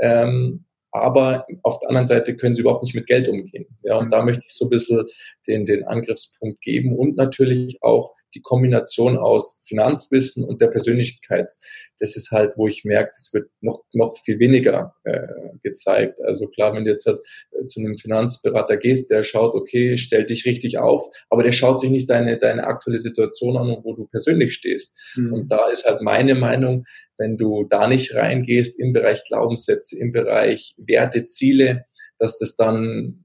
ähm, 0.01 0.65
aber 0.91 1.47
auf 1.63 1.79
der 1.79 1.89
anderen 1.89 2.05
Seite 2.05 2.35
können 2.35 2.53
sie 2.53 2.61
überhaupt 2.61 2.83
nicht 2.83 2.95
mit 2.95 3.07
Geld 3.07 3.29
umgehen. 3.29 3.65
Ja, 3.83 3.97
und 3.97 4.11
da 4.11 4.25
möchte 4.25 4.43
ich 4.45 4.53
so 4.53 4.65
ein 4.65 4.69
bisschen 4.69 5.05
den, 5.47 5.65
den 5.65 5.85
Angriffspunkt 5.85 6.59
geben 6.59 6.97
und 6.97 7.15
natürlich 7.15 7.77
auch 7.81 8.13
die 8.35 8.41
Kombination 8.41 9.17
aus 9.17 9.61
Finanzwissen 9.65 10.43
und 10.43 10.61
der 10.61 10.67
Persönlichkeit. 10.67 11.53
Das 11.99 12.15
ist 12.15 12.31
halt, 12.31 12.53
wo 12.57 12.67
ich 12.67 12.83
merke, 12.83 13.11
es 13.13 13.31
wird 13.33 13.49
noch, 13.61 13.83
noch 13.93 14.15
viel 14.23 14.39
weniger 14.39 14.93
äh, 15.03 15.27
gezeigt. 15.63 16.21
Also 16.23 16.47
klar, 16.47 16.73
wenn 16.73 16.83
du 16.83 16.91
jetzt 16.91 17.05
halt, 17.05 17.19
äh, 17.51 17.65
zu 17.65 17.79
einem 17.79 17.97
Finanzberater 17.97 18.77
gehst, 18.77 19.09
der 19.09 19.23
schaut, 19.23 19.53
okay, 19.53 19.97
stell 19.97 20.25
dich 20.25 20.45
richtig 20.45 20.77
auf, 20.77 21.09
aber 21.29 21.43
der 21.43 21.53
schaut 21.53 21.79
sich 21.79 21.89
nicht 21.89 22.09
deine, 22.09 22.37
deine 22.37 22.65
aktuelle 22.65 22.99
Situation 22.99 23.57
an, 23.57 23.77
wo 23.83 23.95
du 23.95 24.05
persönlich 24.07 24.53
stehst. 24.53 24.97
Mhm. 25.15 25.33
Und 25.33 25.51
da 25.51 25.69
ist 25.69 25.85
halt 25.85 26.01
meine 26.01 26.35
Meinung, 26.35 26.85
wenn 27.17 27.37
du 27.37 27.63
da 27.63 27.87
nicht 27.87 28.13
reingehst 28.13 28.79
im 28.79 28.93
Bereich 28.93 29.23
Glaubenssätze, 29.27 29.97
im 29.97 30.11
Bereich 30.11 30.75
Werte, 30.77 31.25
Ziele, 31.25 31.85
dass 32.17 32.39
das 32.39 32.55
dann 32.55 33.24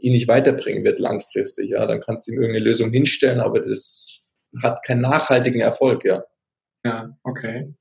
ihn 0.00 0.12
nicht 0.12 0.28
weiterbringen 0.28 0.84
wird 0.84 1.00
langfristig. 1.00 1.70
Ja, 1.70 1.86
dann 1.86 2.00
kannst 2.00 2.28
du 2.28 2.32
ihm 2.32 2.40
irgendeine 2.40 2.64
Lösung 2.64 2.90
hinstellen, 2.90 3.40
aber 3.40 3.60
das 3.60 4.36
hat 4.62 4.82
keinen 4.84 5.02
nachhaltigen 5.02 5.60
Erfolg. 5.60 6.04
Ja. 6.04 6.24
Ja, 6.84 7.16
okay. 7.24 7.74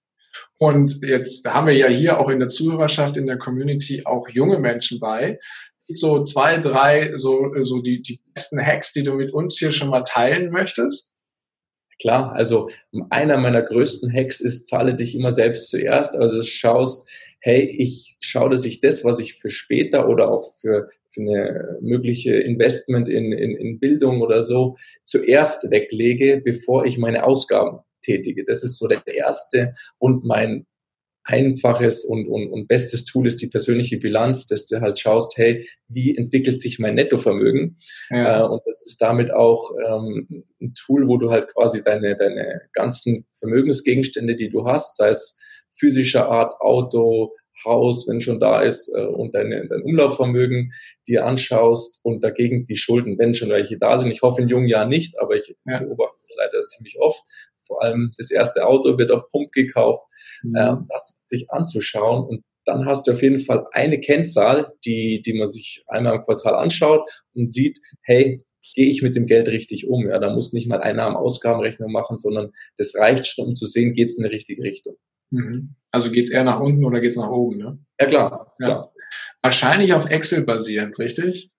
Und 0.58 1.02
jetzt 1.04 1.48
haben 1.48 1.68
wir 1.68 1.74
ja 1.74 1.88
hier 1.88 2.20
auch 2.20 2.30
in 2.30 2.40
der 2.40 2.50
Zuhörerschaft, 2.50 3.18
in 3.18 3.28
der 3.28 3.38
Community 3.38 4.04
auch 4.06 4.28
junge 4.30 4.60
Menschen 4.60 5.00
bei. 5.00 5.40
So 5.94 6.24
zwei, 6.24 6.58
drei, 6.58 7.14
so, 7.16 7.54
so 7.64 7.82
die, 7.82 8.02
die 8.02 8.20
besten 8.34 8.60
Hacks, 8.60 8.92
die 8.92 9.04
du 9.04 9.14
mit 9.14 9.34
uns 9.34 9.58
hier 9.58 9.72
schon 9.72 9.90
mal 9.90 10.04
teilen 10.04 10.52
möchtest? 10.52 11.18
Klar, 12.00 12.34
also 12.34 12.70
einer 13.10 13.38
meiner 13.38 13.62
größten 13.62 14.14
Hacks 14.14 14.40
ist, 14.40 14.68
zahle 14.68 14.96
dich 14.96 15.16
immer 15.16 15.32
selbst 15.32 15.70
zuerst. 15.70 16.16
Also 16.16 16.44
schaust, 16.44 17.08
hey, 17.40 17.62
ich 17.62 18.18
schaue, 18.20 18.50
dass 18.50 18.66
ich 18.66 18.82
das, 18.82 19.04
was 19.04 19.20
ich 19.20 19.36
für 19.36 19.50
später 19.50 20.10
oder 20.10 20.30
auch 20.30 20.54
für, 20.60 20.90
für 21.18 21.22
eine 21.22 21.78
mögliche 21.82 22.36
Investment 22.36 23.10
in, 23.10 23.32
in, 23.32 23.56
in 23.56 23.80
Bildung 23.80 24.22
oder 24.22 24.44
so 24.44 24.78
zuerst 25.04 25.70
weglege, 25.72 26.42
bevor 26.44 26.86
ich 26.86 26.98
meine 26.98 27.26
Ausgaben 27.26 27.80
tätige. 28.02 28.46
Das 28.46 28.64
ist 28.64 28.78
so 28.78 28.88
der 28.88 29.06
erste 29.08 29.74
und 29.98 30.24
mein 30.24 30.66
einfaches 31.24 32.06
und, 32.06 32.26
und, 32.28 32.50
und 32.50 32.68
bestes 32.68 33.04
Tool 33.04 33.28
ist 33.28 33.42
die 33.42 33.48
persönliche 33.48 33.98
Bilanz, 33.98 34.48
dass 34.48 34.66
du 34.66 34.80
halt 34.80 34.98
schaust, 34.98 35.38
hey, 35.38 35.68
wie 35.90 36.16
entwickelt 36.16 36.62
sich 36.62 36.80
mein 36.80 36.96
Nettovermögen? 36.96 37.80
Ja. 38.10 38.46
Äh, 38.46 38.48
und 38.48 38.62
das 38.66 38.86
ist 38.86 39.02
damit 39.02 39.32
auch 39.32 39.72
ähm, 39.86 40.46
ein 40.62 40.74
Tool, 40.74 41.08
wo 41.08 41.18
du 41.18 41.30
halt 41.30 41.54
quasi 41.54 41.82
deine, 41.82 42.16
deine 42.16 42.62
ganzen 42.72 43.26
Vermögensgegenstände, 43.34 44.38
die 44.38 44.50
du 44.50 44.66
hast, 44.66 44.96
sei 44.96 45.10
es 45.10 45.38
physischer 45.78 46.30
Art, 46.30 46.54
Auto, 46.62 47.36
Haus, 47.68 48.08
wenn 48.08 48.22
schon 48.22 48.40
da 48.40 48.62
ist, 48.62 48.92
äh, 48.96 49.06
und 49.06 49.36
deine, 49.36 49.68
dein 49.68 49.82
Umlaufvermögen 49.84 50.74
dir 51.08 51.26
anschaust 51.26 52.00
und 52.04 52.24
dagegen 52.24 52.66
die 52.66 52.78
Schulden, 52.78 53.18
wenn 53.20 53.34
schon 53.34 53.50
welche 53.50 53.78
da 53.78 53.98
sind. 53.98 54.12
Ich 54.12 54.22
hoffe 54.22 54.42
in 54.42 54.48
jungen 54.48 54.68
Jahren 54.68 54.90
nicht, 54.90 55.20
aber 55.20 55.36
ich 55.36 55.56
ja. 55.66 55.80
beobachte 55.80 56.18
es 56.22 56.36
leider 56.38 56.62
ziemlich 56.62 56.98
oft. 57.00 57.22
Vor 57.60 57.84
allem 57.84 58.12
das 58.18 58.32
erste 58.32 58.66
Auto 58.66 58.98
wird 58.98 59.12
auf 59.12 59.30
Pump 59.32 59.52
gekauft, 59.52 60.04
mhm. 60.44 60.56
äh, 60.56 60.76
das 60.90 61.22
sich 61.26 61.52
anzuschauen 61.52 62.26
und 62.26 62.42
dann 62.68 62.86
hast 62.86 63.08
du 63.08 63.12
auf 63.12 63.22
jeden 63.22 63.40
Fall 63.40 63.66
eine 63.72 64.00
Kennzahl, 64.00 64.74
die, 64.86 65.22
die 65.22 65.34
man 65.34 65.48
sich 65.48 65.84
einmal 65.88 66.16
im 66.16 66.24
Quartal 66.24 66.56
anschaut 66.56 67.10
und 67.34 67.46
sieht, 67.46 67.80
hey, 68.02 68.44
gehe 68.76 68.88
ich 68.88 69.02
mit 69.02 69.16
dem 69.16 69.26
Geld 69.26 69.48
richtig 69.48 69.88
um? 69.88 70.08
Ja, 70.08 70.20
da 70.20 70.34
muss 70.34 70.54
nicht 70.54 70.68
mal 70.68 70.82
Einnahmen-Ausgabenrechnung 70.82 71.92
machen, 71.92 72.18
sondern 72.18 72.52
das 72.78 72.96
reicht 72.96 73.26
schon, 73.26 73.48
um 73.48 73.56
zu 73.56 73.66
sehen, 73.66 73.94
geht 73.94 74.10
es 74.10 74.18
in 74.18 74.24
die 74.24 74.30
richtige 74.30 74.64
Richtung. 74.64 74.98
Mhm. 75.32 75.76
Also 75.92 76.12
geht 76.12 76.28
es 76.28 76.32
eher 76.32 76.44
nach 76.44 76.60
unten 76.60 76.84
oder 76.86 77.00
geht 77.02 77.12
es 77.12 77.18
nach 77.18 77.30
oben? 77.30 77.58
Ne? 77.58 77.80
Ja, 78.00 78.06
klar, 78.08 78.56
ja. 78.60 78.66
klar. 78.66 78.94
Wahrscheinlich 79.42 79.94
auf 79.94 80.10
Excel 80.10 80.46
basierend, 80.46 81.00
richtig? 81.00 81.52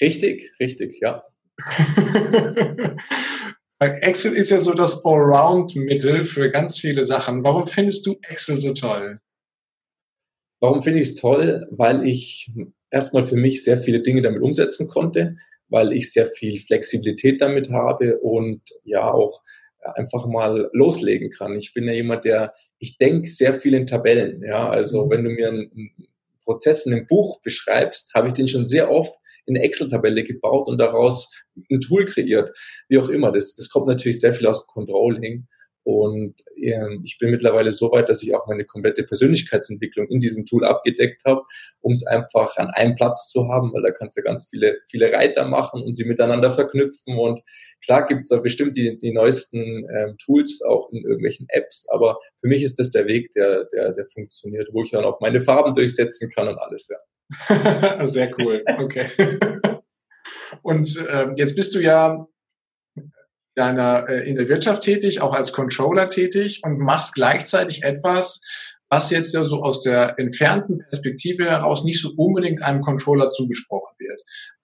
Richtig, 0.00 0.52
richtig, 0.60 1.00
ja. 1.00 1.24
Excel 3.78 4.32
ist 4.32 4.50
ja 4.50 4.60
so 4.60 4.72
das 4.72 5.04
Allround-Mittel 5.04 6.24
für 6.24 6.50
ganz 6.50 6.78
viele 6.78 7.04
Sachen. 7.04 7.44
Warum 7.44 7.66
findest 7.66 8.06
du 8.06 8.16
Excel 8.22 8.58
so 8.58 8.72
toll? 8.72 9.20
Warum 10.60 10.82
finde 10.82 11.00
ich 11.00 11.10
es 11.10 11.16
toll? 11.16 11.66
Weil 11.70 12.06
ich 12.06 12.50
erstmal 12.90 13.22
für 13.22 13.36
mich 13.36 13.62
sehr 13.62 13.76
viele 13.76 14.00
Dinge 14.00 14.22
damit 14.22 14.40
umsetzen 14.40 14.88
konnte, 14.88 15.36
weil 15.68 15.92
ich 15.92 16.12
sehr 16.12 16.26
viel 16.26 16.58
Flexibilität 16.60 17.40
damit 17.40 17.70
habe 17.70 18.18
und 18.20 18.62
ja 18.84 19.10
auch 19.10 19.42
einfach 19.94 20.26
mal 20.26 20.70
loslegen 20.72 21.30
kann. 21.30 21.56
Ich 21.56 21.74
bin 21.74 21.84
ja 21.84 21.92
jemand, 21.92 22.24
der, 22.24 22.54
ich 22.78 22.96
denke 22.96 23.28
sehr 23.28 23.54
viel 23.54 23.74
in 23.74 23.86
Tabellen. 23.86 24.42
Ja, 24.42 24.68
also 24.68 25.06
mhm. 25.06 25.10
wenn 25.10 25.24
du 25.24 25.30
mir 25.30 25.48
einen 25.48 25.90
Prozess 26.44 26.86
in 26.86 26.94
einem 26.94 27.06
Buch 27.06 27.40
beschreibst, 27.42 28.14
habe 28.14 28.28
ich 28.28 28.32
den 28.32 28.48
schon 28.48 28.66
sehr 28.66 28.90
oft 28.90 29.18
in 29.46 29.56
eine 29.56 29.64
Excel-Tabelle 29.64 30.24
gebaut 30.24 30.68
und 30.68 30.78
daraus 30.78 31.30
ein 31.70 31.80
Tool 31.80 32.06
kreiert. 32.06 32.50
Wie 32.88 32.98
auch 32.98 33.08
immer. 33.08 33.30
Das, 33.30 33.54
das 33.54 33.68
kommt 33.68 33.86
natürlich 33.86 34.20
sehr 34.20 34.32
viel 34.32 34.46
aus 34.46 34.64
dem 34.64 34.68
Controlling. 34.68 35.46
Und 35.84 36.34
ähm, 36.56 37.02
ich 37.04 37.18
bin 37.18 37.30
mittlerweile 37.30 37.72
so 37.74 37.92
weit, 37.92 38.08
dass 38.08 38.22
ich 38.22 38.34
auch 38.34 38.46
meine 38.46 38.64
komplette 38.64 39.04
Persönlichkeitsentwicklung 39.04 40.08
in 40.08 40.18
diesem 40.18 40.46
Tool 40.46 40.64
abgedeckt 40.64 41.22
habe, 41.26 41.42
um 41.80 41.92
es 41.92 42.06
einfach 42.06 42.56
an 42.56 42.68
einem 42.68 42.96
Platz 42.96 43.28
zu 43.28 43.48
haben, 43.48 43.72
weil 43.74 43.82
da 43.82 43.90
kannst 43.90 44.16
du 44.16 44.22
ganz 44.22 44.48
viele, 44.48 44.78
viele 44.88 45.12
Reiter 45.12 45.46
machen 45.46 45.82
und 45.82 45.92
sie 45.94 46.04
miteinander 46.04 46.50
verknüpfen. 46.50 47.18
Und 47.18 47.42
klar 47.84 48.06
gibt 48.06 48.22
es 48.22 48.28
da 48.28 48.38
bestimmt 48.38 48.76
die, 48.76 48.98
die 48.98 49.12
neuesten 49.12 49.86
ähm, 49.94 50.16
Tools 50.24 50.62
auch 50.62 50.90
in 50.90 51.04
irgendwelchen 51.04 51.46
Apps, 51.50 51.86
aber 51.90 52.18
für 52.40 52.48
mich 52.48 52.62
ist 52.62 52.78
das 52.78 52.90
der 52.90 53.06
Weg, 53.06 53.30
der, 53.32 53.66
der, 53.66 53.92
der 53.92 54.06
funktioniert, 54.06 54.70
wo 54.72 54.82
ich 54.82 54.90
dann 54.90 55.04
auch 55.04 55.20
meine 55.20 55.42
Farben 55.42 55.74
durchsetzen 55.74 56.30
kann 56.30 56.48
und 56.48 56.58
alles, 56.58 56.88
ja. 56.88 58.06
Sehr 58.06 58.30
cool, 58.38 58.64
okay. 58.78 59.06
Und 60.62 61.04
äh, 61.08 61.28
jetzt 61.36 61.56
bist 61.56 61.74
du 61.74 61.80
ja 61.80 62.26
deiner, 63.54 64.08
äh, 64.08 64.28
in 64.28 64.36
der 64.36 64.48
Wirtschaft 64.48 64.82
tätig, 64.82 65.20
auch 65.20 65.34
als 65.34 65.52
Controller 65.52 66.10
tätig 66.10 66.60
und 66.64 66.78
machst 66.78 67.14
gleichzeitig 67.14 67.82
etwas, 67.82 68.42
was 68.90 69.10
jetzt 69.10 69.34
ja 69.34 69.44
so 69.44 69.62
aus 69.62 69.82
der 69.82 70.18
entfernten 70.18 70.78
Perspektive 70.78 71.46
heraus 71.46 71.84
nicht 71.84 72.00
so 72.00 72.12
unbedingt 72.16 72.62
einem 72.62 72.80
Controller 72.80 73.30
zugesprochen 73.30 73.94
wird. 73.98 74.20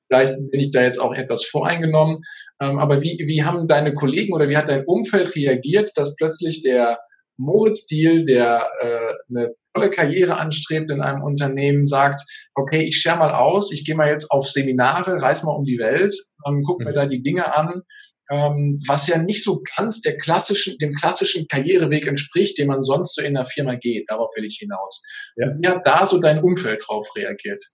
Vielleicht 0.09 0.35
bin 0.51 0.61
ich 0.61 0.73
da 0.73 0.83
jetzt 0.83 1.01
auch 1.01 1.15
etwas 1.15 1.45
voreingenommen, 1.45 2.23
Ähm, 2.61 2.79
aber 2.79 3.01
wie, 3.01 3.19
wie 3.27 3.43
haben 3.43 3.69
deine 3.69 3.95
Kollegen 3.95 4.35
oder 4.35 4.49
wie 4.49 4.57
hat 4.57 4.69
dein 4.69 4.85
Umfeld 4.85 5.35
reagiert, 5.35 5.93
dass 5.97 6.17
plötzlich 6.17 6.63
der 6.63 6.99
Moritz 7.39 7.87
Deal, 7.87 8.27
der 8.27 8.69
äh, 8.83 9.15
eine 9.31 9.55
tolle 9.73 9.91
Karriere 9.91 10.37
anstrebt 10.37 10.91
in 10.91 11.01
einem 11.01 11.23
Unternehmen, 11.23 11.87
sagt, 11.87 12.21
okay, 12.55 12.83
ich 12.83 12.97
scher 12.99 13.17
mal 13.17 13.33
aus, 13.33 13.73
ich 13.73 13.87
gehe 13.87 13.95
mal 13.95 14.09
jetzt 14.09 14.31
auf 14.31 14.47
Seminare, 14.47 15.23
reise 15.23 15.47
mal 15.47 15.53
um 15.53 15.65
die 15.65 15.79
Welt, 15.79 16.15
ähm, 16.47 16.63
guck 16.67 16.81
mir 16.81 16.91
mhm. 16.91 16.95
da 16.95 17.07
die 17.07 17.23
Dinge 17.23 17.57
an, 17.57 17.83
ähm, 18.31 18.81
was 18.87 19.09
ja 19.09 19.19
nicht 19.19 19.43
so 19.43 19.63
ganz 19.77 20.01
der 20.01 20.17
klassischen, 20.17 20.79
dem 20.79 20.95
klassischen 20.95 21.49
Karriereweg 21.49 22.07
entspricht, 22.07 22.59
den 22.59 22.69
man 22.69 22.85
sonst 22.85 23.17
so 23.17 23.23
in 23.23 23.35
der 23.35 23.47
Firma 23.47 23.75
geht. 23.75 24.09
Darauf 24.09 24.31
will 24.37 24.45
ich 24.45 24.59
hinaus. 24.61 25.03
Ja. 25.37 25.49
Wie 25.61 25.67
hat 25.67 25.87
da 25.87 26.07
so 26.07 26.21
dein 26.21 26.43
Umfeld 26.43 26.85
drauf 26.87 27.09
reagiert? 27.17 27.65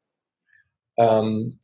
Ähm, 0.97 1.61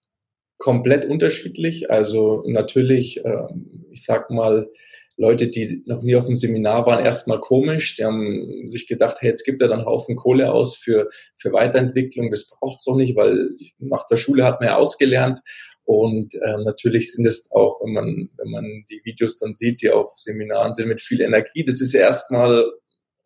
komplett 0.59 1.07
unterschiedlich. 1.07 1.91
Also 1.91 2.45
natürlich, 2.47 3.25
ähm, 3.25 3.87
ich 3.91 4.05
sag 4.05 4.31
mal, 4.31 4.71
Leute, 5.17 5.49
die 5.49 5.83
noch 5.87 6.03
nie 6.03 6.17
auf 6.17 6.27
dem 6.27 6.37
Seminar 6.37 6.87
waren, 6.87 7.05
erstmal 7.05 7.41
komisch. 7.41 7.97
Die 7.97 8.05
haben 8.05 8.69
sich 8.69 8.87
gedacht, 8.87 9.19
hey, 9.21 9.31
jetzt 9.31 9.45
gibt 9.45 9.61
er 9.61 9.69
dann 9.69 9.81
einen 9.81 9.87
Haufen 9.87 10.17
Kohle 10.17 10.53
aus 10.53 10.77
für, 10.77 11.09
für 11.37 11.53
Weiterentwicklung. 11.53 12.31
Das 12.31 12.49
braucht 12.49 12.79
es 12.79 12.85
doch 12.85 12.97
nicht, 12.97 13.17
weil 13.17 13.51
nach 13.79 14.05
der 14.07 14.17
Schule 14.17 14.45
hat 14.45 14.61
man 14.61 14.71
ja 14.71 14.77
ausgelernt. 14.77 15.41
Und 15.85 16.35
äh, 16.35 16.57
natürlich 16.65 17.13
sind 17.13 17.27
es 17.27 17.51
auch, 17.53 17.81
wenn 17.83 17.93
man, 17.93 18.31
wenn 18.37 18.51
man 18.51 18.85
die 18.89 19.01
Videos 19.05 19.37
dann 19.39 19.55
sieht, 19.55 19.83
die 19.83 19.91
auf 19.91 20.11
Seminaren 20.15 20.75
sind, 20.75 20.89
mit 20.89 21.01
viel 21.01 21.21
Energie. 21.21 21.65
Das 21.65 21.81
ist 21.81 21.93
ja 21.93 22.01
erstmal 22.01 22.65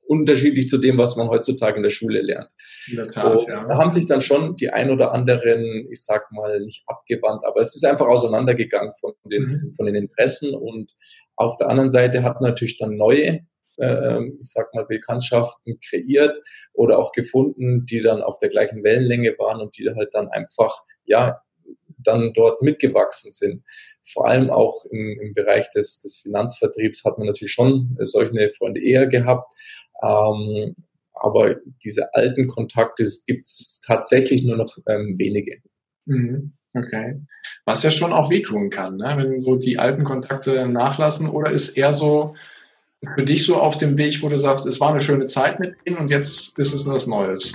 unterschiedlich 0.07 0.69
zu 0.69 0.79
dem, 0.79 0.99
was 0.99 1.17
man 1.17 1.29
heutzutage 1.29 1.77
in 1.77 1.83
der 1.83 1.91
Schule 1.91 2.23
lernt. 2.23 2.51
In 2.89 2.97
der 2.97 3.11
Tat, 3.11 3.41
so, 3.41 3.49
ja. 3.49 3.67
Da 3.67 3.77
haben 3.77 3.91
sich 3.91 4.07
dann 4.07 4.21
schon 4.21 4.57
die 4.57 4.71
ein 4.71 4.91
oder 4.91 5.13
anderen, 5.13 5.89
ich 5.91 6.05
sag 6.05 6.31
mal, 6.33 6.61
nicht 6.61 6.85
abgewandt, 6.87 7.45
aber 7.45 7.61
es 7.61 7.75
ist 7.75 7.85
einfach 7.85 8.07
auseinandergegangen 8.07 8.93
von 9.01 9.13
den, 9.25 9.43
mhm. 9.43 9.73
von 9.75 9.87
den 9.87 9.97
Interessen 9.97 10.55
und 10.55 10.93
auf 11.35 11.57
der 11.57 11.69
anderen 11.69 11.91
Seite 11.91 12.23
hat 12.23 12.41
natürlich 12.41 12.79
dann 12.79 12.97
neue 12.97 13.41
äh, 13.79 14.25
ich 14.41 14.53
sag 14.53 14.73
mal, 14.75 14.87
Bekanntschaften 14.87 15.79
kreiert 15.89 16.39
oder 16.73 16.99
auch 16.99 17.13
gefunden, 17.13 17.85
die 17.85 18.01
dann 18.01 18.23
auf 18.23 18.39
der 18.39 18.49
gleichen 18.49 18.83
Wellenlänge 18.83 19.35
waren 19.39 19.61
und 19.61 19.77
die 19.77 19.89
halt 19.95 20.15
dann 20.15 20.29
einfach, 20.29 20.75
ja, 21.05 21.41
dann 22.07 22.33
dort 22.33 22.63
mitgewachsen 22.63 23.31
sind. 23.31 23.63
Vor 24.03 24.29
allem 24.29 24.51
auch 24.51 24.85
im, 24.91 25.19
im 25.21 25.35
Bereich 25.35 25.69
des, 25.71 25.99
des 25.99 26.19
Finanzvertriebs 26.19 27.05
hat 27.05 27.19
man 27.19 27.27
natürlich 27.27 27.53
schon 27.53 27.97
solche 28.01 28.51
Freunde 28.51 28.83
eher 28.83 29.07
gehabt. 29.07 29.53
Ähm, 30.03 30.75
aber 31.13 31.57
diese 31.83 32.15
alten 32.15 32.49
Kontakte 32.49 33.03
gibt 33.27 33.43
es 33.43 33.81
tatsächlich 33.85 34.45
nur 34.45 34.57
noch 34.57 34.77
ähm, 34.87 35.15
wenige. 35.19 35.61
Mhm. 36.05 36.53
Okay. 36.75 37.23
Was 37.65 37.83
ja 37.85 37.91
schon 37.91 38.13
auch 38.13 38.31
wehtun 38.31 38.69
kann, 38.69 38.97
ne? 38.99 39.15
wenn 39.17 39.43
so 39.43 39.57
die 39.57 39.79
alten 39.79 40.05
Kontakte 40.05 40.69
nachlassen 40.69 41.29
oder 41.31 41.51
ist 41.51 41.77
eher 41.77 41.95
so 41.95 42.35
für 43.17 43.25
dich 43.25 43.47
so 43.47 43.57
auf 43.57 43.79
dem 43.79 43.97
Weg, 43.97 44.23
wo 44.23 44.29
du 44.29 44.39
sagst, 44.39 44.67
es 44.67 44.81
war 44.81 44.91
eine 44.91 45.01
schöne 45.01 45.27
Zeit 45.27 45.59
mit 45.59 45.77
ihnen 45.85 45.97
und 45.97 46.11
jetzt 46.11 46.59
ist 46.59 46.75
es 46.75 46.87
was 46.87 47.07
Neues? 47.07 47.55